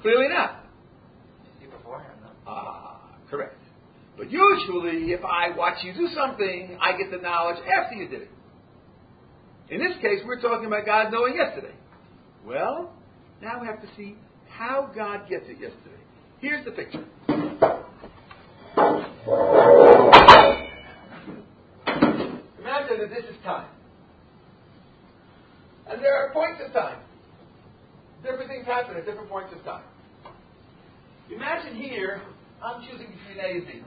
[0.01, 0.65] Clearly not.
[1.59, 2.31] See beforehand, though.
[2.47, 3.57] Ah, correct.
[4.17, 8.23] But usually, if I watch you do something, I get the knowledge after you did
[8.23, 8.31] it.
[9.69, 11.75] In this case, we're talking about God knowing yesterday.
[12.47, 12.93] Well,
[13.43, 14.15] now we have to see
[14.49, 16.03] how God gets it yesterday.
[16.39, 17.05] Here's the picture.
[22.61, 23.67] Imagine that this is time.
[25.93, 26.99] And there are points of time.
[28.23, 29.85] Different things happen at different points of time.
[31.31, 32.23] Imagine here,
[32.65, 33.83] I'm choosing between A and B.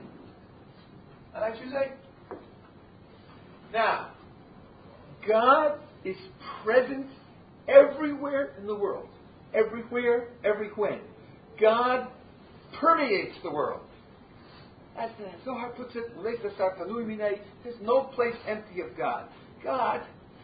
[1.34, 2.34] And I choose A.
[3.72, 4.12] Now,
[5.26, 6.16] God is
[6.62, 7.06] present
[7.66, 9.08] everywhere in the world.
[9.52, 11.00] Everywhere, every when.
[11.60, 12.06] God
[12.78, 13.80] permeates the world.
[14.96, 19.28] As the Zohar puts it, there's no place empty of God.
[19.64, 20.02] God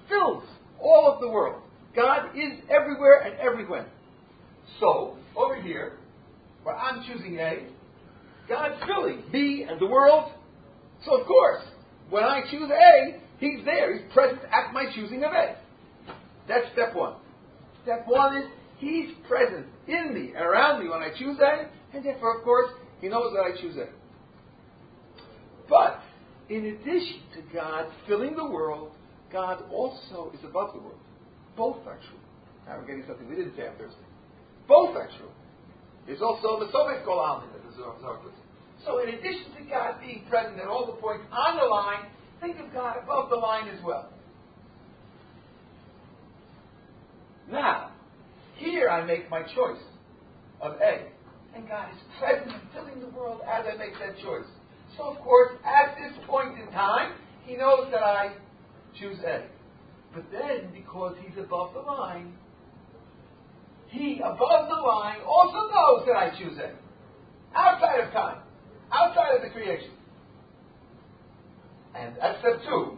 [0.08, 0.44] fills
[0.82, 1.62] all of the world.
[1.94, 3.86] God is everywhere and everywhere.
[4.80, 5.98] So, over here,
[6.62, 7.66] where I'm choosing A,
[8.48, 10.32] God's filling me and the world.
[11.04, 11.62] So, of course,
[12.10, 13.92] when I choose A, He's there.
[13.92, 15.56] He's present at my choosing of A.
[16.46, 17.16] That's step one.
[17.82, 18.44] Step one is
[18.78, 22.70] He's present in me and around me when I choose A, and therefore, of course,
[23.00, 23.86] He knows that I choose A.
[25.68, 26.00] But,
[26.48, 28.92] in addition to God filling the world,
[29.32, 31.00] God also is above the world.
[31.56, 32.20] Both are true.
[32.66, 34.06] Now we're getting something we didn't say on Thursday.
[34.68, 35.30] Both are true.
[36.06, 38.36] There's also the sovev kol almin that the Zohar puts.
[38.84, 42.06] So in addition to God being present at all the points on the line,
[42.40, 44.10] think of God above the line as well.
[47.50, 47.92] Now,
[48.56, 49.82] here I make my choice
[50.60, 51.06] of A.
[51.54, 54.46] and God is present and filling the world as I make that choice.
[54.96, 57.14] So, of course, at this point in time,
[57.44, 58.32] He knows that I
[58.98, 59.44] choose A.
[60.14, 62.34] But then, because He's above the line,
[63.88, 66.72] He, above the line, also knows that I choose A.
[67.54, 68.38] Outside of time,
[68.90, 69.90] outside of the creation.
[71.94, 72.96] And that's step two.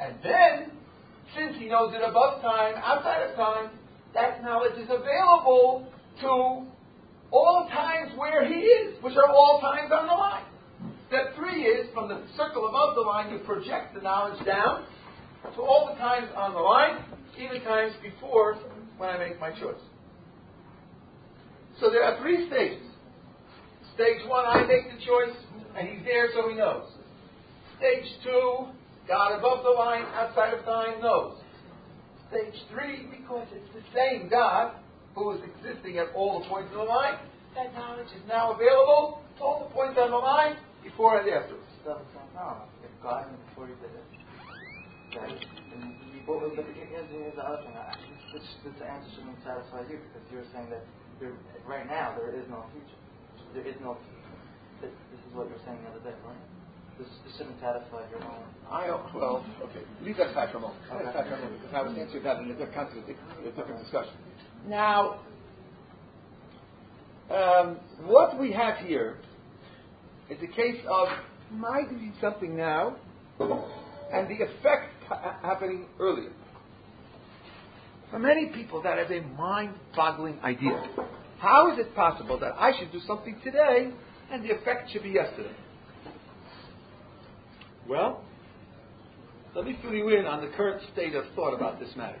[0.00, 0.72] And then,
[1.36, 3.70] since He knows it above time, outside of time,
[4.14, 5.86] that knowledge is available
[6.20, 6.66] to
[7.30, 10.44] all times where he is, which are all times on the line.
[11.12, 14.86] Step three is from the circle above the line, you project the knowledge down
[15.54, 17.04] to all the times on the line,
[17.36, 18.56] even times before
[18.96, 19.76] when I make my choice.
[21.78, 22.86] So there are three stages.
[23.94, 25.36] Stage one, I make the choice,
[25.76, 26.88] and he's there so he knows.
[27.76, 28.68] Stage two,
[29.06, 31.36] God above the line, outside of time, knows.
[32.30, 34.76] Stage three, because it's the same God,
[35.14, 37.18] who is existing at all the points of the line,
[37.54, 41.70] that knowledge is now available to all the points on the line before and afterwards.
[41.86, 41.98] No,
[42.82, 44.06] if God knew before he did it,
[45.14, 45.34] okay,
[46.26, 47.74] what was the, here's, here's the other thing.
[48.34, 50.84] This, this answer shouldn't satisfy you because you're saying that
[51.20, 51.34] there,
[51.66, 53.00] right now there is no future.
[53.54, 54.92] There is no future.
[55.10, 56.44] This is what you were saying the other day, right?
[56.98, 58.44] This, this shouldn't satisfy your own.
[58.70, 59.84] I well, okay.
[60.02, 60.80] Leave that aside for a moment.
[60.90, 61.04] Okay.
[61.08, 63.82] Aside for a moment because I was answering that in a different, context, a different
[63.82, 64.14] discussion.
[64.66, 65.20] Now,
[67.30, 69.18] um, what we have here
[70.32, 71.08] is a case of
[71.50, 72.96] my doing something now
[74.12, 76.30] and the effect ha- happening earlier.
[78.10, 80.86] For many people, that is a mind boggling idea.
[81.38, 83.90] How is it possible that I should do something today
[84.30, 85.54] and the effect should be yesterday?
[87.88, 88.24] Well,
[89.54, 92.20] let me fill you in on the current state of thought about this matter.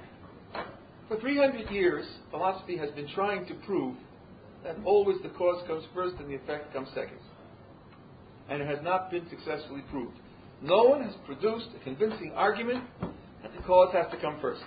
[1.08, 3.96] For 300 years, philosophy has been trying to prove
[4.64, 7.18] that always the cause comes first and the effect comes second.
[8.52, 10.14] And it has not been successfully proved.
[10.60, 14.60] No one has produced a convincing argument that the cause has to come first.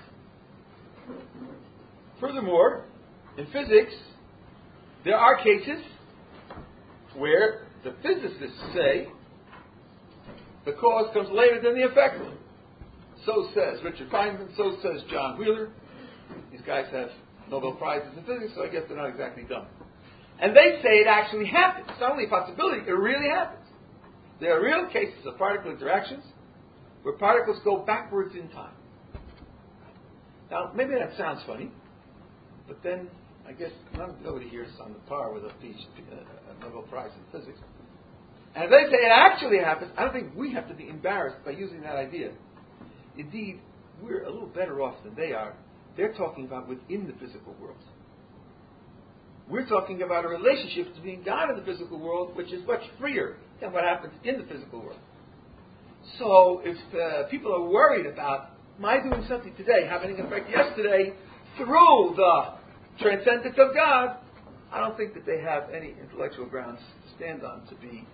[2.19, 2.85] Furthermore,
[3.37, 3.93] in physics,
[5.03, 5.83] there are cases
[7.15, 9.07] where the physicists say
[10.65, 12.17] the cause comes later than the effect.
[13.23, 15.69] So says Richard Feynman, so says John Wheeler,
[16.51, 17.09] these guys have
[17.51, 19.67] Nobel Prizes in physics, so I guess they're not exactly dumb.
[20.41, 21.85] And they say it actually happens.
[21.91, 23.61] It's not only a possibility, it really happens.
[24.39, 26.23] There are real cases of particle interactions
[27.03, 28.73] where particles go backwards in time.
[30.51, 31.71] Now, maybe that sounds funny,
[32.67, 33.07] but then
[33.47, 33.71] I guess
[34.23, 37.59] nobody here is on the par with a, uh, a Nobel Prize in physics.
[38.55, 41.43] And if they say it actually happens, I don't think we have to be embarrassed
[41.43, 42.31] by using that idea.
[43.17, 43.59] Indeed,
[44.01, 45.55] we're a little better off than they are
[45.95, 47.77] they're talking about within the physical world.
[49.49, 53.37] We're talking about a relationship between God and the physical world, which is much freer
[53.61, 54.99] than what happens in the physical world.
[56.19, 61.13] So if people are worried about my doing something today having an effect yesterday
[61.57, 62.53] through the
[62.99, 64.17] transcendence of God,
[64.71, 68.05] I don't think that they have any intellectual grounds to stand on to be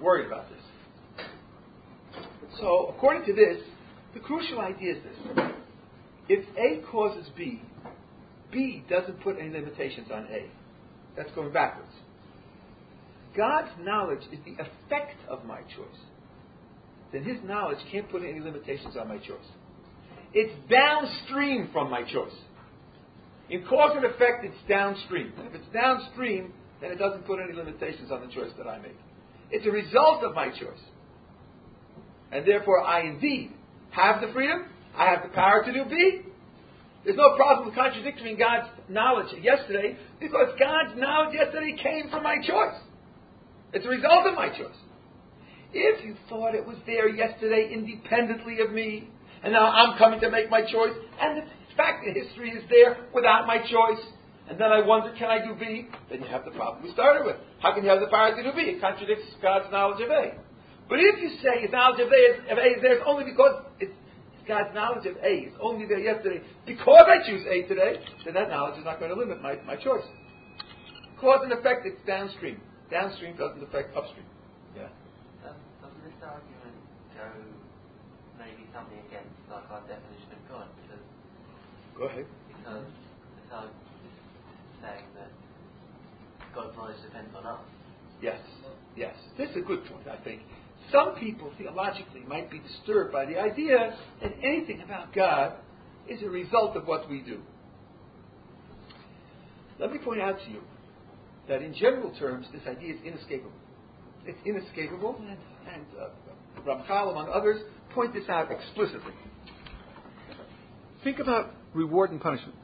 [0.00, 1.26] worried about this.
[2.60, 3.62] So, according to this,
[4.14, 5.18] the crucial idea is this
[6.28, 7.60] if A causes B,
[8.52, 10.48] B doesn't put any limitations on A.
[11.16, 11.90] That's going backwards.
[13.36, 16.00] God's knowledge is the effect of my choice.
[17.12, 19.46] Then His knowledge can't put any limitations on my choice.
[20.32, 22.34] It's downstream from my choice.
[23.50, 25.32] In cause and effect, it's downstream.
[25.38, 28.78] And if it's downstream, then it doesn't put any limitations on the choice that I
[28.78, 28.96] make.
[29.50, 30.80] It's a result of my choice.
[32.32, 33.52] And therefore, I indeed
[33.90, 34.66] have the freedom
[34.96, 36.20] I have the power to do B.
[37.04, 42.36] There's no problem with contradicting God's knowledge yesterday because God's knowledge yesterday came from my
[42.36, 42.80] choice.
[43.74, 44.78] It's a result of my choice.
[45.74, 49.10] If you thought it was there yesterday independently of me,
[49.42, 51.44] and now I'm coming to make my choice, and the
[51.76, 54.00] fact the history is there without my choice,
[54.48, 55.88] and then I wonder, can I do B?
[56.08, 57.36] Then you have the problem we started with.
[57.58, 58.62] How can you have the power to do B?
[58.62, 60.38] It contradicts God's knowledge of A.
[60.88, 63.24] But if you say His knowledge of A is, of A is there it's only
[63.24, 63.96] because it's
[64.46, 68.50] God's knowledge of A is only there yesterday because I choose A today, then that
[68.50, 70.06] knowledge is not going to limit my, my choice.
[71.18, 72.60] Cause and effect, it's downstream.
[72.90, 74.26] Downstream doesn't affect upstream.
[74.76, 74.92] Yeah.
[75.46, 76.76] Um, does this argument
[77.16, 77.26] go
[78.38, 80.66] maybe something against like our definition of God?
[80.82, 81.04] Because
[81.96, 82.26] go ahead.
[82.48, 82.84] Because
[83.40, 84.16] this argument is
[84.82, 85.30] saying that
[86.54, 87.60] God's knowledge depends on us.
[88.20, 88.38] Yes.
[88.96, 89.14] Yes.
[89.38, 90.42] This is a good point, I think.
[90.92, 95.54] Some people theologically might be disturbed by the idea that anything about God
[96.08, 97.40] is a result of what we do.
[99.80, 100.60] Let me point out to you
[101.48, 103.52] that in general terms, this idea is inescapable.
[104.26, 105.38] It's inescapable, and,
[105.72, 107.60] and uh, Ramchal, among others,
[107.94, 109.12] point this out explicitly.
[111.02, 112.54] Think about reward and punishment.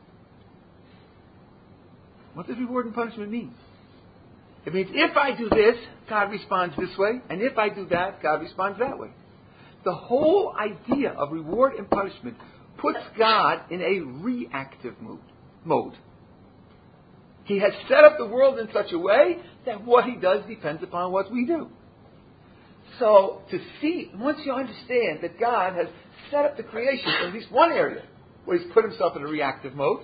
[2.34, 3.54] What does reward and punishment mean?
[4.64, 5.76] It means if I do this,
[6.08, 9.08] God responds this way, and if I do that, God responds that way.
[9.84, 12.36] The whole idea of reward and punishment
[12.78, 15.20] puts God in a reactive mood,
[15.64, 15.94] mode.
[17.50, 20.84] He has set up the world in such a way that what he does depends
[20.84, 21.66] upon what we do.
[23.00, 25.88] So to see, once you understand that God has
[26.30, 28.04] set up the creation in at least one area
[28.44, 30.02] where he's put himself in a reactive mode,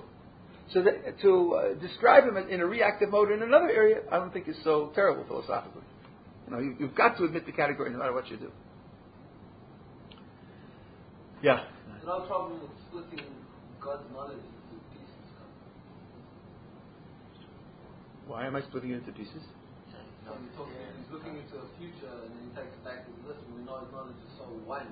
[0.75, 4.33] so that, to uh, describe him in a reactive mode in another area, I don't
[4.33, 5.83] think is so terrible philosophically.
[6.49, 8.51] You know, you, have got to admit the category no matter what you do.
[11.45, 11.61] Yeah.
[11.93, 13.25] There's no problem with splitting
[13.81, 15.07] God's knowledge into pieces.
[18.27, 19.43] Why am I splitting it into pieces?
[20.27, 23.15] So he's, talking, he's looking into a future and then he takes it back and
[23.23, 24.91] we know knowledge is so one,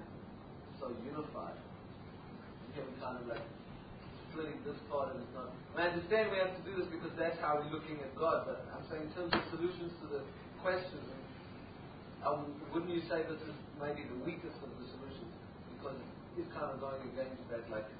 [0.78, 1.58] so unified.
[2.78, 3.42] Here we kind of like
[4.30, 5.50] splitting this part and it's not.
[5.74, 8.62] I understand we have to do this because that's how we're looking at God, but
[8.70, 10.22] I'm saying in terms of solutions to the
[10.62, 11.10] questions,
[12.22, 15.34] um, wouldn't you say this is maybe the weakest of the solutions?
[15.74, 15.98] Because
[16.38, 17.90] it's kind of going against that, like,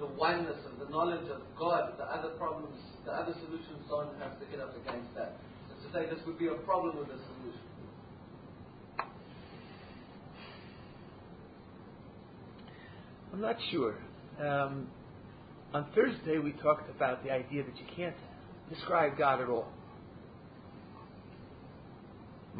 [0.00, 4.40] the oneness of the knowledge of God, the other problems, the other solutions don't have
[4.40, 5.36] to hit up against that
[5.84, 7.60] to say this would be a problem with a solution.
[13.32, 13.96] I'm not sure.
[14.40, 14.88] Um,
[15.72, 18.16] on Thursday, we talked about the idea that you can't
[18.68, 19.68] describe God at all.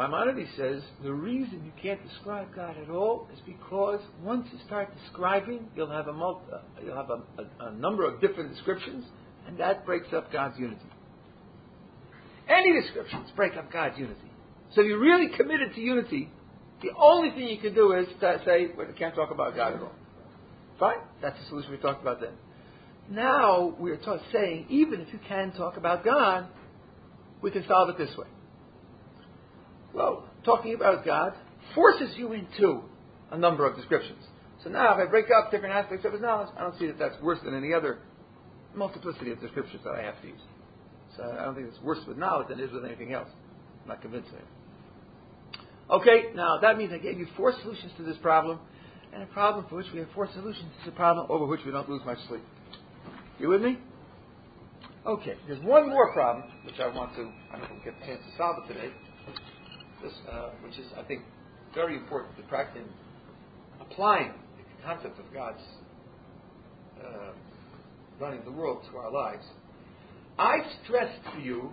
[0.00, 4.88] Maimonides says the reason you can't describe God at all is because once you start
[5.04, 9.04] describing, you'll have a, multi, uh, you'll have a, a, a number of different descriptions,
[9.46, 10.80] and that breaks up God's unity.
[12.48, 14.20] Any descriptions break up God's unity.
[14.74, 16.30] So if you're really committed to unity,
[16.80, 19.74] the only thing you can do is to say, well, we can't talk about God
[19.74, 19.92] at all.
[20.78, 20.96] Fine?
[21.20, 22.32] That's the solution we talked about then.
[23.10, 26.46] Now we're ta- saying, even if you can talk about God,
[27.42, 28.26] we can solve it this way.
[29.94, 31.32] Well, talking about God
[31.74, 32.82] forces you into
[33.30, 34.22] a number of descriptions.
[34.62, 36.98] So now, if I break up different aspects of his knowledge, I don't see that
[36.98, 38.00] that's worse than any other
[38.74, 40.40] multiplicity of descriptions that I have to use.
[41.16, 43.28] So I don't think it's worse with knowledge than it is with anything else.
[43.82, 44.44] I'm not convinced of it.
[45.90, 48.60] Okay, now that means I gave you four solutions to this problem,
[49.12, 51.72] and a problem for which we have four solutions is a problem over which we
[51.72, 52.42] don't lose much sleep.
[53.40, 53.78] You with me?
[55.04, 58.06] Okay, there's one more problem which I want to, I don't think we'll get a
[58.06, 58.90] chance to solve it today,
[60.02, 61.22] this, uh, which is, I think,
[61.74, 62.82] very important to practice
[63.80, 65.62] applying the concept of God's
[67.02, 67.32] uh,
[68.20, 69.44] running the world to our lives.
[70.38, 71.70] I stressed to you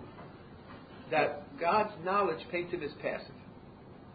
[1.10, 3.34] that God's knowledge paints him as passive.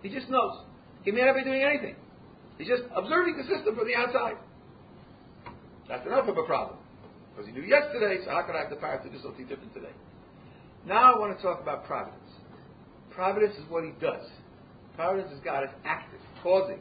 [0.02, 0.60] He just knows.
[1.04, 1.96] He may not be doing anything.
[2.58, 4.36] He's just observing the system from the outside.
[5.90, 6.78] That's enough of a problem.
[7.32, 9.74] Because he knew yesterday, so how could I have the power to do something different
[9.74, 9.94] today?
[10.86, 12.23] Now I want to talk about providence.
[13.16, 14.26] Providence is what he does.
[14.96, 16.80] Providence is God is active, causing,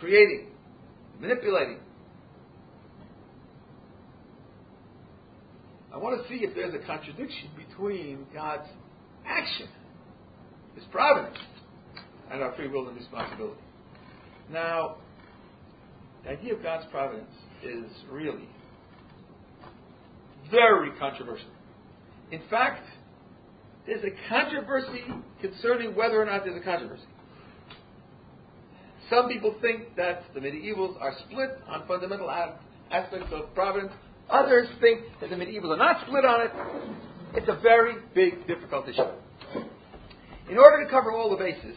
[0.00, 0.48] creating,
[1.20, 1.78] manipulating,
[5.94, 8.66] I want to see if there's a contradiction between God's
[9.24, 9.68] action,
[10.74, 11.38] His providence,
[12.32, 13.60] and our free will and responsibility.
[14.50, 14.96] Now,
[16.24, 17.30] the idea of God's providence
[17.62, 18.48] is really
[20.50, 21.46] very controversial.
[22.32, 22.84] In fact,
[23.86, 25.04] there's a controversy
[25.40, 27.04] concerning whether or not there's a controversy.
[29.10, 32.30] Some people think that the medievals are split on fundamental
[32.90, 33.92] aspects of providence.
[34.30, 36.50] Others think that the medievals are not split on it.
[37.34, 39.02] It's a very big, difficult issue.
[40.50, 41.76] In order to cover all the bases,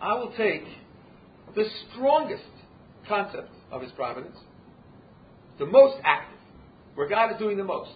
[0.00, 0.64] I will take
[1.54, 2.42] the strongest
[3.08, 4.36] concept of his providence,
[5.58, 6.38] the most active,
[6.94, 7.92] where God is doing the most.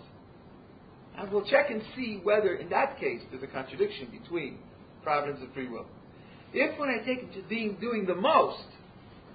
[1.18, 4.58] And we'll check and see whether, in that case, there's a contradiction between
[5.02, 5.86] providence and free will.
[6.52, 8.64] If, when I take him to being doing the most,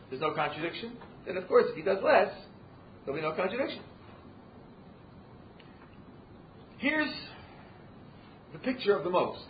[0.10, 0.94] there's no contradiction,
[1.28, 2.30] then of course, if he does less,
[3.06, 3.82] There'll be no contradiction.
[6.78, 7.14] Here's
[8.52, 9.46] the picture of the most.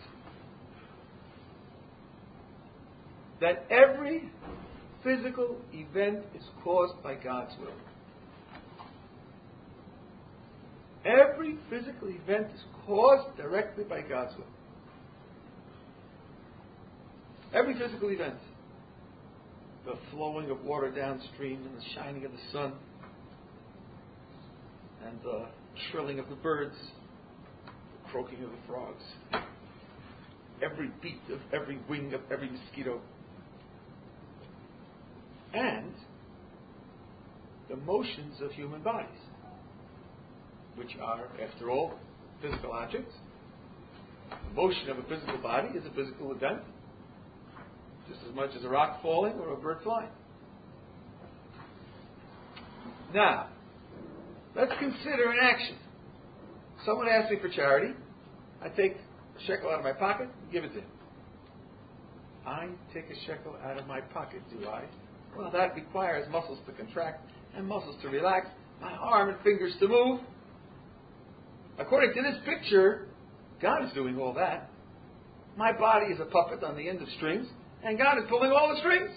[3.41, 4.31] That every
[5.03, 7.73] physical event is caused by God's will.
[11.05, 14.45] Every physical event is caused directly by God's will.
[17.53, 18.39] Every physical event.
[19.85, 22.73] The flowing of water downstream and the shining of the sun.
[25.05, 25.45] And the
[25.91, 26.75] trilling of the birds,
[27.65, 29.03] the croaking of the frogs,
[30.63, 33.01] every beat of every wing of every mosquito,
[35.53, 35.91] and
[37.69, 39.09] the motions of human bodies,
[40.75, 41.93] which are, after all,
[42.41, 43.13] physical objects.
[44.29, 46.59] The motion of a physical body is a physical event,
[48.09, 50.09] just as much as a rock falling or a bird flying.
[53.13, 53.47] Now,
[54.55, 55.75] let's consider an action.
[56.85, 57.93] Someone asks me for charity.
[58.61, 60.87] I take a shekel out of my pocket and give it to him.
[62.45, 64.83] I take a shekel out of my pocket, do I?
[65.37, 68.47] Well, that requires muscles to contract and muscles to relax,
[68.81, 70.19] my arm and fingers to move.
[71.79, 73.07] According to this picture,
[73.61, 74.69] God is doing all that.
[75.57, 77.47] My body is a puppet on the end of strings,
[77.83, 79.11] and God is pulling all the strings.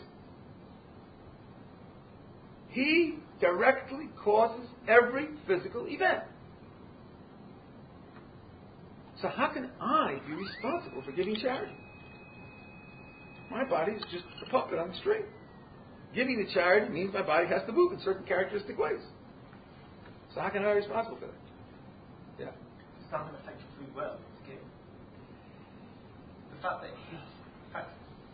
[2.69, 6.25] He directly causes every physical event.
[9.23, 11.73] So how can I be responsible for giving charity?
[13.51, 15.23] My body is just a puppet on the string.
[16.15, 19.01] Giving the charity means my body has to move in certain characteristic ways.
[20.35, 21.35] So how can I be responsible for that?
[22.37, 22.53] Yeah.
[22.53, 24.17] It doesn't affect your free will.
[24.21, 24.69] It's given.
[26.53, 27.91] The fact that the fact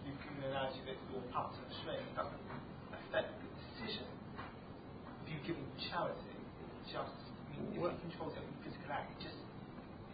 [0.07, 2.45] you've given an analogy that you're puppet on a string doesn't
[2.91, 6.35] affect the decision of you giving charity.
[6.35, 9.15] It just I mean, if Well- it controls every physical act.
[9.19, 9.41] It just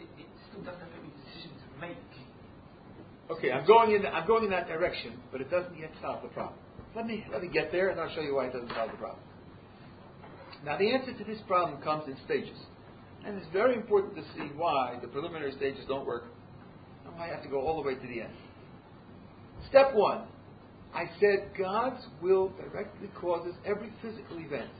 [0.04, 1.96] it, it still doesn't affect your decision to make.
[3.30, 4.04] Okay, I'm going in.
[4.06, 6.56] I'm going in that direction, but it doesn't yet solve the problem.
[6.96, 8.96] Let me let me get there, and I'll show you why it doesn't solve the
[8.96, 9.20] problem.
[10.64, 12.58] Now, the answer to this problem comes in stages,
[13.28, 16.24] and it's very important to see why the preliminary stages don't work,
[17.04, 18.32] and why I have to go all the way to the end.
[19.68, 20.22] Step one,
[20.94, 24.70] I said God's will directly causes every physical event.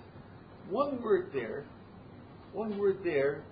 [0.70, 1.66] One word there,
[2.54, 3.44] one word there,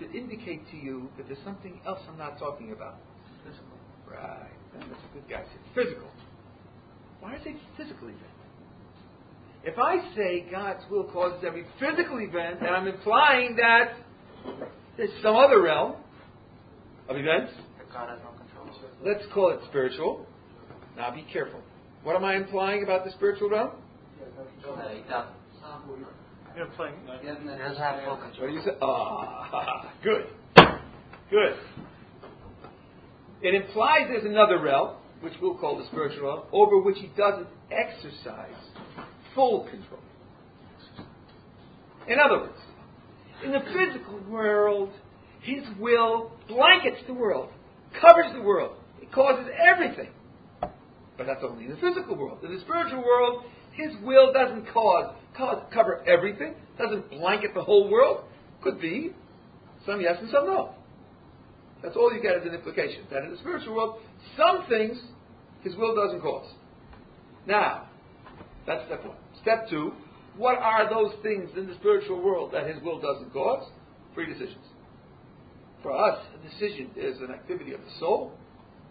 [0.00, 2.96] should indicate to you that there's something else I'm not talking about.
[3.44, 3.78] Physical.
[4.10, 4.50] Right.
[4.74, 5.44] That's a good guy.
[5.76, 6.10] Physical.
[7.20, 8.20] Why is it physical event?
[9.62, 13.94] If I say God's will causes every physical event, and I'm implying that
[14.96, 15.96] there's some other realm
[17.08, 17.52] of events,
[17.92, 18.90] God has no control.
[19.04, 20.26] let's call it spiritual.
[20.96, 21.60] Now be careful.
[22.02, 23.70] What am I implying about the spiritual realm?
[24.18, 24.24] He
[25.08, 25.34] doesn't.
[26.54, 26.94] You know, playing.
[27.20, 28.76] He doesn't have full What do you say?
[28.80, 30.26] Ah, good.
[31.30, 31.56] Good.
[33.42, 37.48] It implies there's another realm, which we'll call the spiritual realm, over which he doesn't
[37.70, 38.54] exercise
[39.34, 40.00] full control.
[42.06, 42.58] In other words,
[43.44, 44.90] in the physical world,
[45.42, 47.50] his will blankets the world,
[48.00, 50.10] covers the world, it causes everything.
[51.16, 52.38] But that's only in the physical world.
[52.42, 57.88] In the spiritual world, his will doesn't cause, cause cover everything, doesn't blanket the whole
[57.88, 58.24] world.
[58.62, 59.12] Could be
[59.86, 60.74] some yes and some no.
[61.82, 63.04] That's all you get as an implication.
[63.10, 64.00] That in the spiritual world,
[64.36, 64.96] some things
[65.62, 66.50] his will doesn't cause.
[67.46, 67.88] Now,
[68.66, 69.16] that's step one.
[69.42, 69.92] Step two,
[70.36, 73.68] what are those things in the spiritual world that his will doesn't cause?
[74.14, 74.64] Free decisions.
[75.82, 78.32] For us, a decision is an activity of the soul.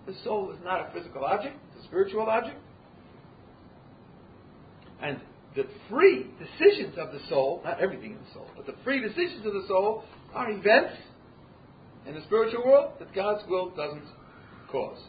[0.06, 2.60] The soul is not a physical object, it's a spiritual object.
[5.02, 5.20] And
[5.56, 9.46] the free decisions of the soul, not everything in the soul, but the free decisions
[9.46, 10.94] of the soul are events
[12.08, 14.06] in the spiritual world that God's will doesn't
[14.72, 15.00] cause.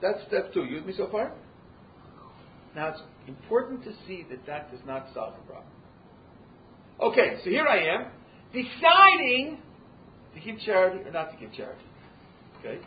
[0.00, 0.64] That's step two.
[0.64, 1.32] You with me so far?
[2.74, 5.72] Now it's important to see that that does not solve the problem.
[7.00, 8.06] Okay, so here I am,
[8.52, 9.58] deciding
[10.34, 11.84] to give charity or not to give charity.
[12.60, 12.80] Okay?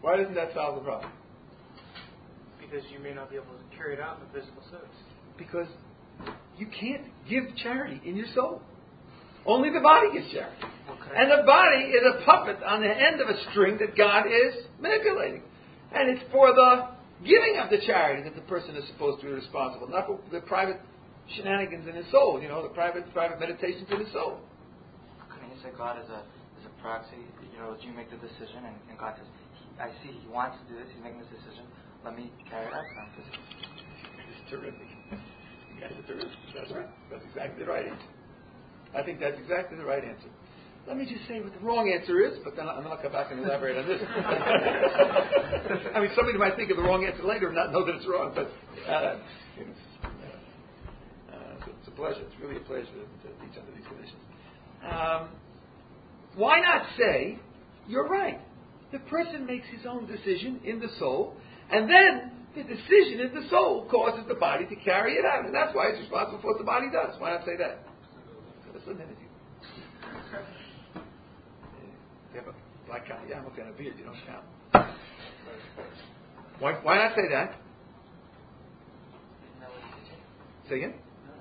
[0.00, 1.10] Why doesn't that solve the problem?
[2.60, 4.92] Because you may not be able to carry it out in the physical sense.
[5.38, 5.68] Because
[6.58, 8.60] you can't give charity in your soul.
[9.44, 10.56] Only the body gives charity.
[11.14, 14.66] And the body is a puppet on the end of a string that God is
[14.80, 15.42] manipulating.
[15.94, 19.32] And it's for the giving of the charity that the person is supposed to be
[19.32, 20.80] responsible, not for the private
[21.34, 24.40] shenanigans in his soul, you know, the private private meditations in his soul.
[25.32, 26.20] Couldn't you say God is a
[26.60, 27.24] is a proxy?
[27.52, 29.28] You know, do you make the decision, and, and God says,
[29.80, 30.88] "I see He wants to do this.
[30.92, 31.64] He's making this decision.
[32.04, 32.84] Let me carry it out."
[33.16, 33.42] Physical.
[34.28, 34.88] It's terrific.
[35.10, 36.36] You guys are terrific.
[36.54, 36.88] That's right.
[37.10, 38.10] That's exactly the right answer.
[38.94, 40.30] I think that's exactly the right answer.
[40.86, 43.10] Let me just say what the wrong answer is, but then I'm going to come
[43.10, 44.00] back and elaborate on this.
[45.94, 48.06] I mean, somebody might think of the wrong answer later and not know that it's
[48.06, 48.46] wrong, but
[48.88, 49.18] uh,
[49.58, 52.22] it's, uh, it's, it's a pleasure.
[52.22, 54.22] It's really a pleasure to teach under these conditions.
[54.86, 55.30] Um,
[56.36, 57.40] why not say,
[57.88, 58.40] you're right.
[58.92, 61.34] The person makes his own decision in the soul,
[61.68, 65.46] and then the decision in the soul causes the body to carry it out.
[65.46, 67.18] And that's why it's responsible for what the body does.
[67.18, 67.82] Why not say that?
[68.72, 69.25] Just a
[72.36, 72.54] have a
[72.86, 74.44] black guy, yarmulke and a beard, you don't count.
[76.58, 77.54] Why, why not say that?
[80.68, 80.94] Say again?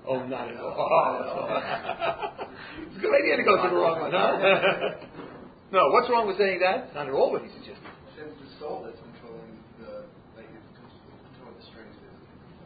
[0.08, 0.76] Oh, not at all.
[0.78, 2.48] Oh,
[2.88, 4.38] it's a good idea to go to the wrong one, huh?
[5.72, 6.94] no, what's wrong with saying that?
[6.94, 7.82] Not at all what he suggested.
[8.16, 10.06] The soul that's controlling the,
[10.38, 11.96] like, controlling the strings.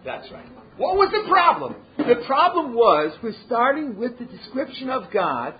[0.03, 0.45] That's right.
[0.77, 1.75] What was the problem?
[1.97, 5.55] The problem was we're starting with the description of God,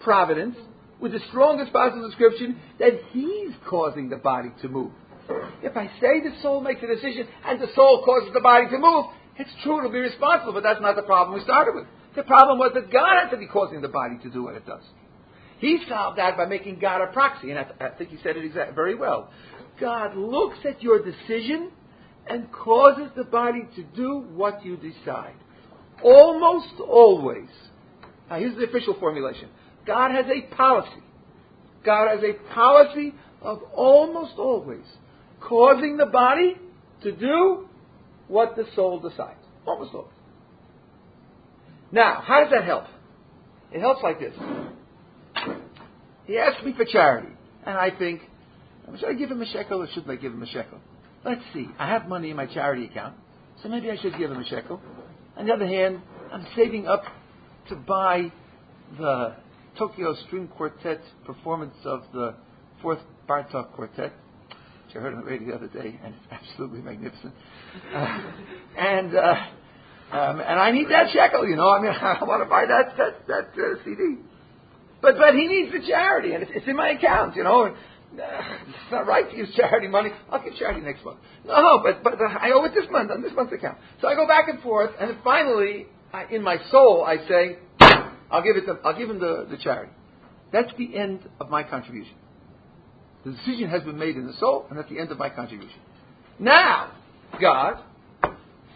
[0.00, 0.56] providence,
[1.00, 4.92] with the strongest possible description that He's causing the body to move.
[5.62, 8.78] If I say the soul makes a decision and the soul causes the body to
[8.78, 11.86] move, it's true it'll be responsible, but that's not the problem we started with.
[12.14, 14.66] The problem was that God had to be causing the body to do what it
[14.66, 14.82] does.
[15.58, 18.36] He solved that by making God a proxy, and I, th- I think he said
[18.36, 19.30] it exactly very well.
[19.80, 21.70] God looks at your decision
[22.26, 25.34] and causes the body to do what you decide.
[26.02, 27.48] Almost always.
[28.28, 29.48] Now, here's the official formulation
[29.86, 31.02] God has a policy.
[31.84, 34.84] God has a policy of almost always
[35.40, 36.56] causing the body
[37.02, 37.68] to do
[38.28, 39.38] what the soul decides.
[39.66, 40.10] Almost always.
[41.92, 42.84] Now, how does that help?
[43.72, 44.34] It helps like this.
[46.26, 47.28] He asked me for charity,
[47.66, 48.22] and I think,
[48.98, 50.78] should I give him a shekel or shouldn't I give him a shekel?
[51.24, 51.68] Let's see.
[51.78, 53.14] I have money in my charity account,
[53.62, 54.80] so maybe I should give him a shekel.
[55.36, 56.00] On the other hand,
[56.32, 57.04] I'm saving up
[57.68, 58.32] to buy
[58.98, 59.36] the
[59.78, 62.34] Tokyo String Quartet performance of the
[62.80, 64.12] Fourth Bartok Quartet,
[64.86, 67.32] which I heard on the radio the other day, and it's absolutely magnificent.
[67.92, 68.22] Uh,
[68.78, 69.34] and uh,
[70.12, 71.70] um, and I need that shekel, you know.
[71.70, 74.16] I mean, I want to buy that that that uh, CD.
[75.02, 77.64] But but he needs the charity, and it's, it's in my account, you know.
[77.64, 77.74] And,
[78.14, 78.24] uh,
[78.68, 80.10] it's not right to use charity money.
[80.30, 81.18] I'll give charity next month.
[81.44, 83.78] No, but but uh, I owe it this month on this month's account.
[84.00, 87.58] So I go back and forth, and finally, I, in my soul, I say,
[88.34, 88.66] I'll give it.
[88.66, 89.92] The, I'll give him the, the charity.
[90.52, 92.14] That's the end of my contribution.
[93.24, 95.78] The decision has been made in the soul, and that's the end of my contribution.
[96.40, 96.90] Now,
[97.40, 97.80] God,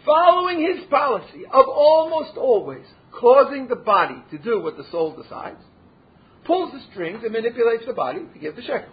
[0.06, 5.61] following His policy of almost always causing the body to do what the soul decides,
[6.44, 8.92] pulls the strings and manipulates the body to give the shekel.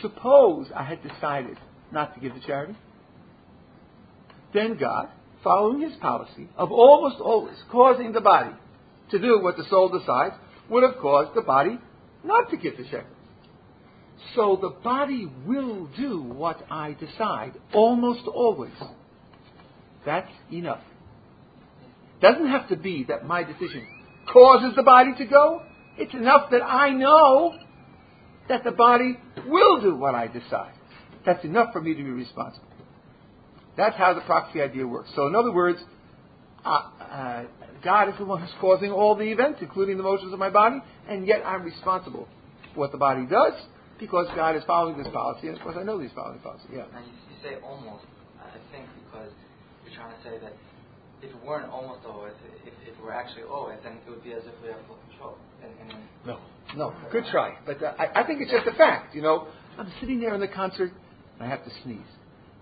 [0.00, 1.58] Suppose I had decided
[1.90, 2.76] not to give the charity.
[4.54, 5.08] Then God,
[5.42, 8.54] following his policy of almost always causing the body
[9.10, 10.34] to do what the soul decides,
[10.68, 11.78] would have caused the body
[12.24, 13.06] not to give the shekel.
[14.34, 18.72] So the body will do what I decide almost always.
[20.04, 20.80] That's enough.
[22.20, 23.86] Doesn't have to be that my decision
[24.32, 25.62] causes the body to go.
[25.98, 27.56] It's enough that I know
[28.48, 30.72] that the body will do what I decide.
[31.24, 32.66] That's enough for me to be responsible.
[33.76, 35.10] That's how the proxy idea works.
[35.14, 35.78] So, in other words,
[36.64, 36.68] uh,
[37.00, 37.44] uh,
[37.82, 40.78] God is the one who's causing all the events, including the motions of my body,
[41.08, 42.28] and yet I'm responsible
[42.74, 43.54] for what the body does
[43.98, 46.64] because God is following this policy, and of course I know He's following the policy.
[46.72, 46.84] Yeah.
[46.94, 48.04] And you, you say almost,
[48.40, 49.30] I think, because
[49.84, 50.52] you're trying to say that
[51.22, 52.32] if it weren't almost always,
[52.64, 54.98] if, if it were actually always, then it would be as if we have full
[55.08, 55.38] control.
[55.62, 56.38] And, and no,
[56.76, 57.56] no, good try.
[57.64, 59.14] But uh, I, I think it's just a fact.
[59.14, 59.48] You know,
[59.78, 60.92] I'm sitting there in the concert,
[61.38, 62.00] and I have to sneeze.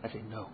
[0.03, 0.49] I say, no,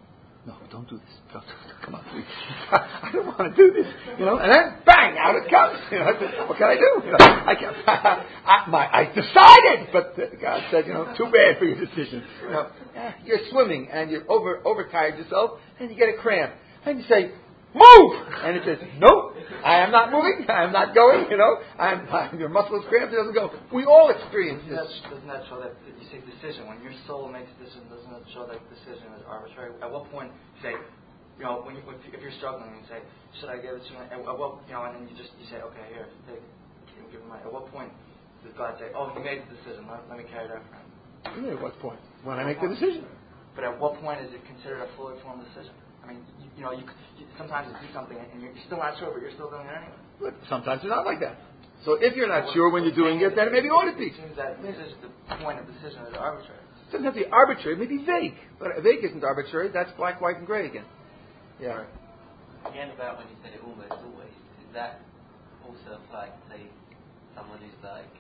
[0.47, 1.14] no, don't do this.
[1.32, 1.45] Don't,
[1.84, 2.24] come on, please.
[2.72, 3.86] I don't want to do this.
[4.18, 5.78] You know, and then bang, out it comes.
[5.93, 7.03] You know, what can I do?
[7.05, 11.26] You know, I, can, I, my, I decided, but uh, God said, you know, too
[11.26, 12.24] bad for your decision.
[12.43, 12.66] You know,
[12.97, 16.55] eh, you're swimming and you're over overtired yourself, and you get a cramp,
[16.86, 17.32] and you say,
[17.75, 18.11] move!
[18.43, 22.09] And it says, nope, I am not moving, I am not going, you know, I'm,
[22.12, 23.51] I'm your muscle is cramped, it doesn't go.
[23.73, 25.01] We all experience doesn't this.
[25.03, 27.87] that, doesn't that show that you say decision when your soul makes a decision?
[27.93, 29.77] Doesn't that show that decision is arbitrary?
[29.83, 33.01] At what point say, you know, when you, if you're struggling, you say,
[33.41, 34.05] should I give it to him?
[34.12, 36.43] At, at what, you know, and then you just you say, okay, here, take,
[37.12, 37.41] give him my.
[37.41, 37.93] At what point
[38.45, 40.89] does God say, oh, he made the decision, let, let me carry that for him?
[41.45, 42.01] Yeah, at what point?
[42.25, 43.05] When I make the decision.
[43.55, 45.73] But at what point is it considered a fully formed decision?
[46.05, 46.25] I mean,
[46.61, 46.85] you, you know, you,
[47.17, 49.73] you sometimes you do something and you're still not sure, but you're still doing it
[49.73, 49.97] anyway.
[50.21, 51.41] But sometimes it's not like that.
[51.89, 54.13] So if you're not sure when you're doing it, then it ought to be.
[54.13, 55.09] It seems that this is the
[55.41, 56.61] point of decision is arbitrary.
[56.61, 58.37] It doesn't have to be arbitrary, it may be vague.
[58.61, 60.85] But vague isn't arbitrary, that's black, white, and gray again.
[61.57, 61.89] Yeah.
[62.69, 65.01] Again, about when you said it almost always, does that
[65.65, 66.69] also apply to, say,
[67.33, 68.13] someone who's like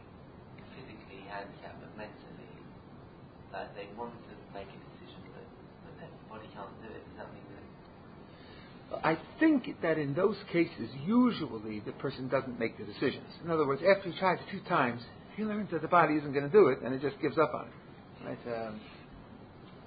[0.72, 2.56] physically handicapped but mentally,
[3.52, 5.44] like they want to make a decision but,
[5.84, 7.04] but their body can't do it?
[7.04, 7.49] Does that mean that?
[9.04, 13.26] I think that in those cases, usually the person doesn't make the decisions.
[13.44, 15.02] In other words, after he tries a few times,
[15.36, 17.52] he learns that the body isn't going to do it, and it just gives up
[17.54, 17.72] on it.
[18.26, 18.66] Right?
[18.66, 18.80] Um,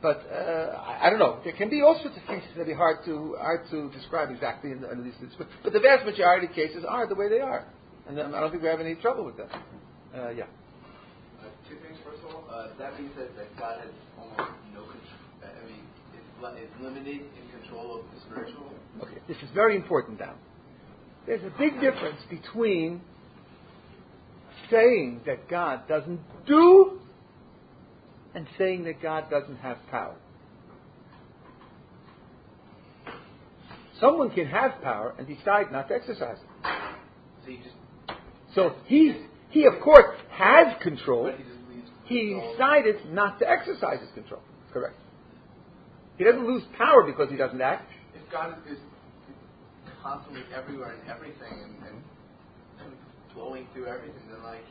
[0.01, 1.39] but uh, I, I don't know.
[1.43, 4.72] There can be all sorts of cases that be hard to hard to describe exactly
[4.72, 5.14] in, the, in these.
[5.38, 7.66] But, but the vast majority of cases are the way they are,
[8.08, 9.51] and I don't think we have any trouble with that.
[9.51, 10.43] Uh, yeah.
[11.39, 11.97] Uh, two things.
[12.04, 15.24] First of all, uh, that means that, that God has almost no control.
[15.43, 15.84] I mean,
[16.16, 16.28] it's,
[16.60, 17.43] it's limited in
[17.74, 18.71] control of the spiritual.
[19.01, 20.36] Okay, this is very important now.
[21.26, 23.01] There's a big difference between
[24.69, 26.99] saying that God doesn't do
[28.36, 30.15] and saying that God doesn't have power.
[33.99, 36.67] Someone can have power and decide not to exercise it.
[37.45, 37.76] So he just,
[38.55, 39.13] So he's,
[39.49, 41.32] he of course has control.
[41.32, 41.43] he.
[42.05, 44.41] He decided not to exercise his control.
[44.74, 44.95] Correct.
[46.18, 47.89] He doesn't lose power because he doesn't act.
[48.14, 48.78] If God is,
[50.01, 51.97] constantly everywhere and everything and, and,
[52.84, 52.91] and
[53.34, 54.66] flowing through everything, then like,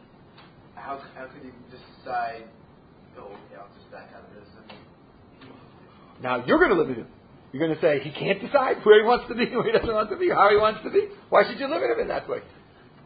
[0.75, 2.45] how how could he just decide?
[3.19, 4.49] Oh, okay, I'll just back out of this.
[4.57, 5.53] I mean,
[6.23, 7.07] Now you're going to limit him.
[7.53, 9.93] You're going to say he can't decide where he wants to be, where he doesn't
[9.93, 11.09] want to be, how he wants to be.
[11.29, 12.39] Why should you limit him in that way?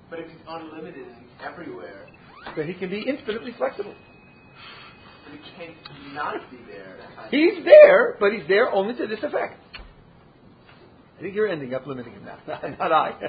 [0.09, 2.07] but if he's unlimited and he's everywhere,
[2.57, 3.95] That he can be infinitely flexible.
[5.27, 6.97] Then he can't not be there.
[7.31, 9.61] He's there, but he's there only to this effect.
[11.19, 12.39] I think you're ending up limiting him now,
[12.79, 13.13] not I.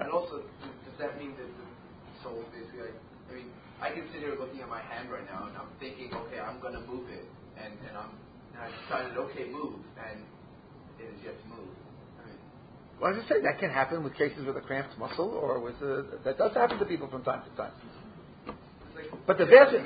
[0.00, 2.98] And also, does that mean that the soul basically, like,
[3.30, 3.46] I mean,
[3.80, 6.58] I can sit here looking at my hand right now and I'm thinking, okay, I'm
[6.60, 7.24] going to move it,
[7.62, 8.10] and, and I'm
[8.58, 10.26] and I decided, okay, move, and
[10.98, 11.70] it is yet to move.
[13.00, 15.76] Well, as I said, that can happen with cases with a cramped muscle, or with
[15.76, 17.70] a, that does happen to people from time to time.
[19.28, 19.76] But the vast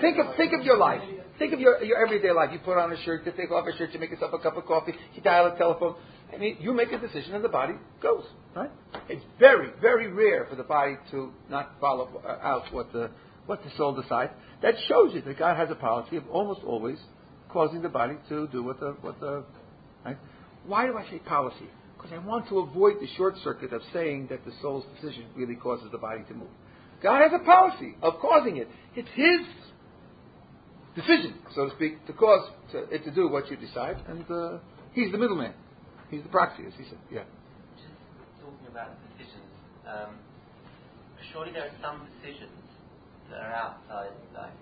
[0.00, 1.02] think of think of your life.
[1.38, 2.48] Think of your your everyday life.
[2.50, 4.56] You put on a shirt, you take off a shirt, you make yourself a cup
[4.56, 5.96] of coffee, you dial a telephone.
[6.32, 8.24] I mean, you make a decision and the body goes.
[8.54, 8.70] Right?
[9.10, 13.10] It's very very rare for the body to not follow uh, out what the
[13.44, 14.32] what the soul decides.
[14.62, 16.98] That shows you that God has a policy of almost always
[17.50, 19.44] causing the body to do what the what the.
[20.06, 20.16] Right?
[20.64, 21.68] Why do I say policy?
[21.98, 25.54] Because I want to avoid the short circuit of saying that the soul's decision really
[25.54, 26.48] causes the body to move.
[27.02, 28.68] God has a policy of causing it.
[28.94, 29.46] It's His
[30.94, 34.58] decision, so to speak, to cause to, it to do what you decide, and uh,
[34.92, 35.52] He's the middleman.
[36.10, 36.98] He's the proxy, as He said.
[37.10, 37.24] Yeah.
[37.76, 37.92] Just
[38.40, 39.52] talking about decisions,
[39.84, 40.16] um,
[41.32, 42.64] surely there are some decisions
[43.28, 44.56] that are outside like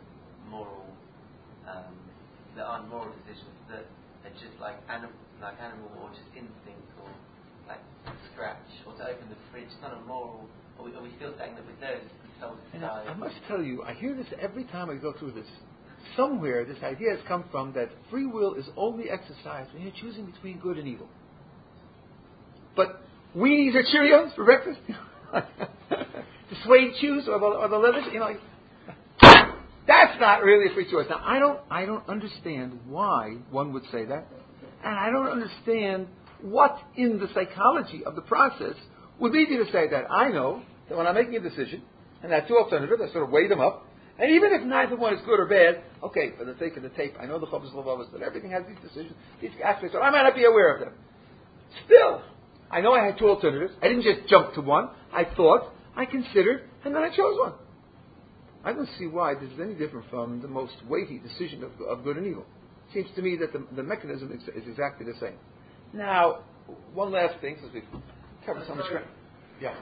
[0.51, 0.87] moral,
[1.68, 1.95] um,
[2.57, 3.87] that aren't moral decisions that
[4.26, 7.11] are just like animal, like animal or just instinct or
[7.68, 7.80] like
[8.32, 9.70] scratch or to open the fridge.
[9.70, 10.49] It's not a moral.
[10.78, 12.03] Are we, are we still saying that with those
[12.72, 13.14] And I.
[13.14, 15.47] Must tell you, I hear this every time I go through this.
[16.16, 20.26] Somewhere, this idea has come from that free will is only exercised when you're choosing
[20.26, 21.09] between good and evil.
[22.76, 23.01] But
[23.37, 24.80] weenies or Cheerios for breakfast?
[25.32, 28.05] the suede shoes or the, or the leathers?
[28.12, 28.37] You know,
[29.87, 31.07] that's not really a free choice.
[31.09, 34.26] Now, I don't, I don't understand why one would say that,
[34.85, 36.09] and I don't understand
[36.43, 38.74] what in the psychology of the process
[39.18, 40.11] would lead you to say that.
[40.11, 41.82] I know that when I'm making a decision,
[42.25, 43.87] and have two alternatives, I sort of weigh them up,
[44.18, 46.89] and even if neither one is good or bad, okay, for the sake of the
[46.91, 49.12] tape, I know the Chovos Levavos that everything has these decisions,
[49.43, 50.95] these aspects, so I might not be aware of them.
[51.85, 52.22] Still,
[52.70, 53.75] I know I had two alternatives.
[53.83, 54.89] I didn't just jump to one.
[55.12, 57.53] I thought, I considered, and then I chose one.
[58.64, 62.05] I don't see why this is any different from the most weighty decision of, of
[62.05, 62.47] good and evil.
[62.95, 65.37] Seems to me that the, the mechanism is, is exactly the same.
[65.93, 66.45] Now,
[66.95, 67.85] one last thing, since we've
[68.47, 69.07] covered so much ground.
[69.61, 69.75] Yeah.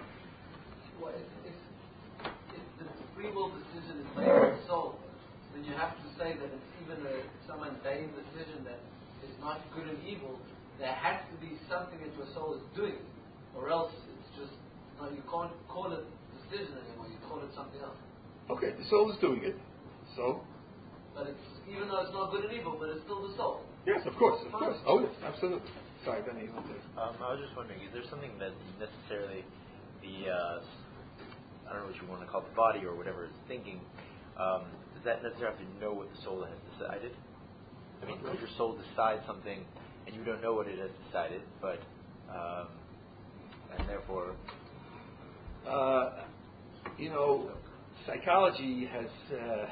[1.01, 4.99] Well, if, if, if the free will decision is made by the soul,
[5.55, 8.83] then you have to say that it's even a, some mundane decision that
[9.23, 10.35] is not good and evil.
[10.83, 12.99] There has to be something that your soul is doing,
[13.55, 14.55] or else it's just
[14.99, 16.03] no, you can't call it
[16.43, 17.07] decision anymore.
[17.07, 17.99] You call it something else.
[18.51, 19.55] Okay, the soul is doing it.
[20.19, 20.43] So,
[21.15, 23.63] But it's even though it's not good and evil, but it's still the soul.
[23.87, 24.77] yes, of course, of course.
[24.83, 25.71] Oh, yes, absolutely.
[26.05, 28.51] Sorry, Benny, you want to Um, I was just wondering, is there something that
[28.83, 29.47] necessarily
[30.03, 30.59] the, uh,
[31.73, 33.81] I don't know what you want to call the body or whatever is thinking,
[34.39, 34.65] um,
[34.95, 37.13] does that necessarily have to know what the soul has decided?
[38.03, 39.65] I mean, could your soul decide something
[40.07, 41.81] and you don't know what it has decided, but,
[42.29, 42.69] um,
[43.79, 44.35] and therefore,
[45.67, 46.25] Uh,
[46.99, 47.53] you know,
[48.05, 49.67] psychology has uh,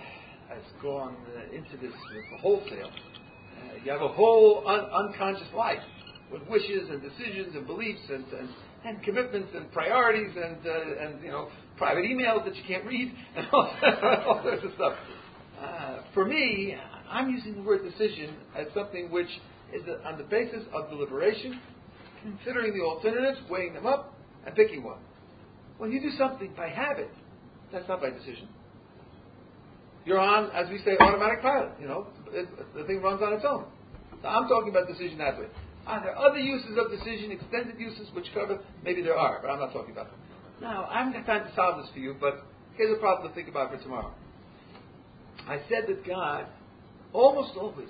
[0.49, 1.93] has gone uh, into this
[2.41, 2.91] wholesale.
[2.91, 5.83] Uh, you have a whole un- unconscious life
[6.33, 8.49] with wishes and decisions and beliefs and, and,
[8.85, 11.49] and commitments and priorities and uh, and you know
[11.81, 13.73] private emails that you can't read and all,
[14.29, 14.93] all sorts of stuff.
[15.59, 16.77] Uh, for me,
[17.11, 19.29] I'm using the word decision as something which
[19.73, 21.59] is on the basis of deliberation,
[22.23, 24.15] considering the alternatives, weighing them up,
[24.47, 24.99] and picking one.
[25.79, 27.11] When you do something by habit,
[27.73, 28.49] that's not by decision.
[30.05, 31.73] You're on, as we say, automatic pilot.
[31.81, 33.65] You know, it, the thing runs on its own.
[34.23, 35.47] Now, I'm talking about decision that way.
[35.87, 38.59] Are there other uses of decision, extended uses, which cover?
[38.85, 40.21] Maybe there are, but I'm not talking about them.
[40.61, 42.45] Now, I haven't got time to solve this for you, but
[42.77, 44.13] here's a problem to think about for tomorrow.
[45.49, 46.47] I said that God
[47.13, 47.89] almost always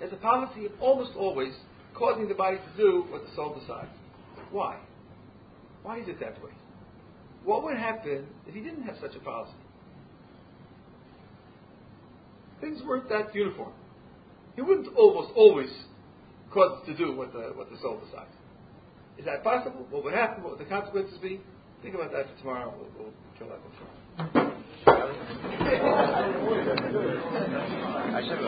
[0.00, 1.54] has a policy of almost always
[1.94, 3.90] causing the body to do what the soul decides.
[4.50, 4.78] Why?
[5.82, 6.50] Why is it that way?
[7.44, 9.52] What would happen if he didn't have such a policy?
[12.60, 13.72] Things weren't that uniform.
[14.54, 15.70] He wouldn't almost always
[16.52, 18.30] cause it to do what the what the soul decides.
[19.18, 19.86] Is that possible?
[19.90, 20.42] What would happen?
[20.42, 21.40] What would the consequences be?
[21.82, 22.72] Think about that for tomorrow.
[22.78, 24.52] We'll, we'll kill that tomorrow.
[28.14, 28.40] I should have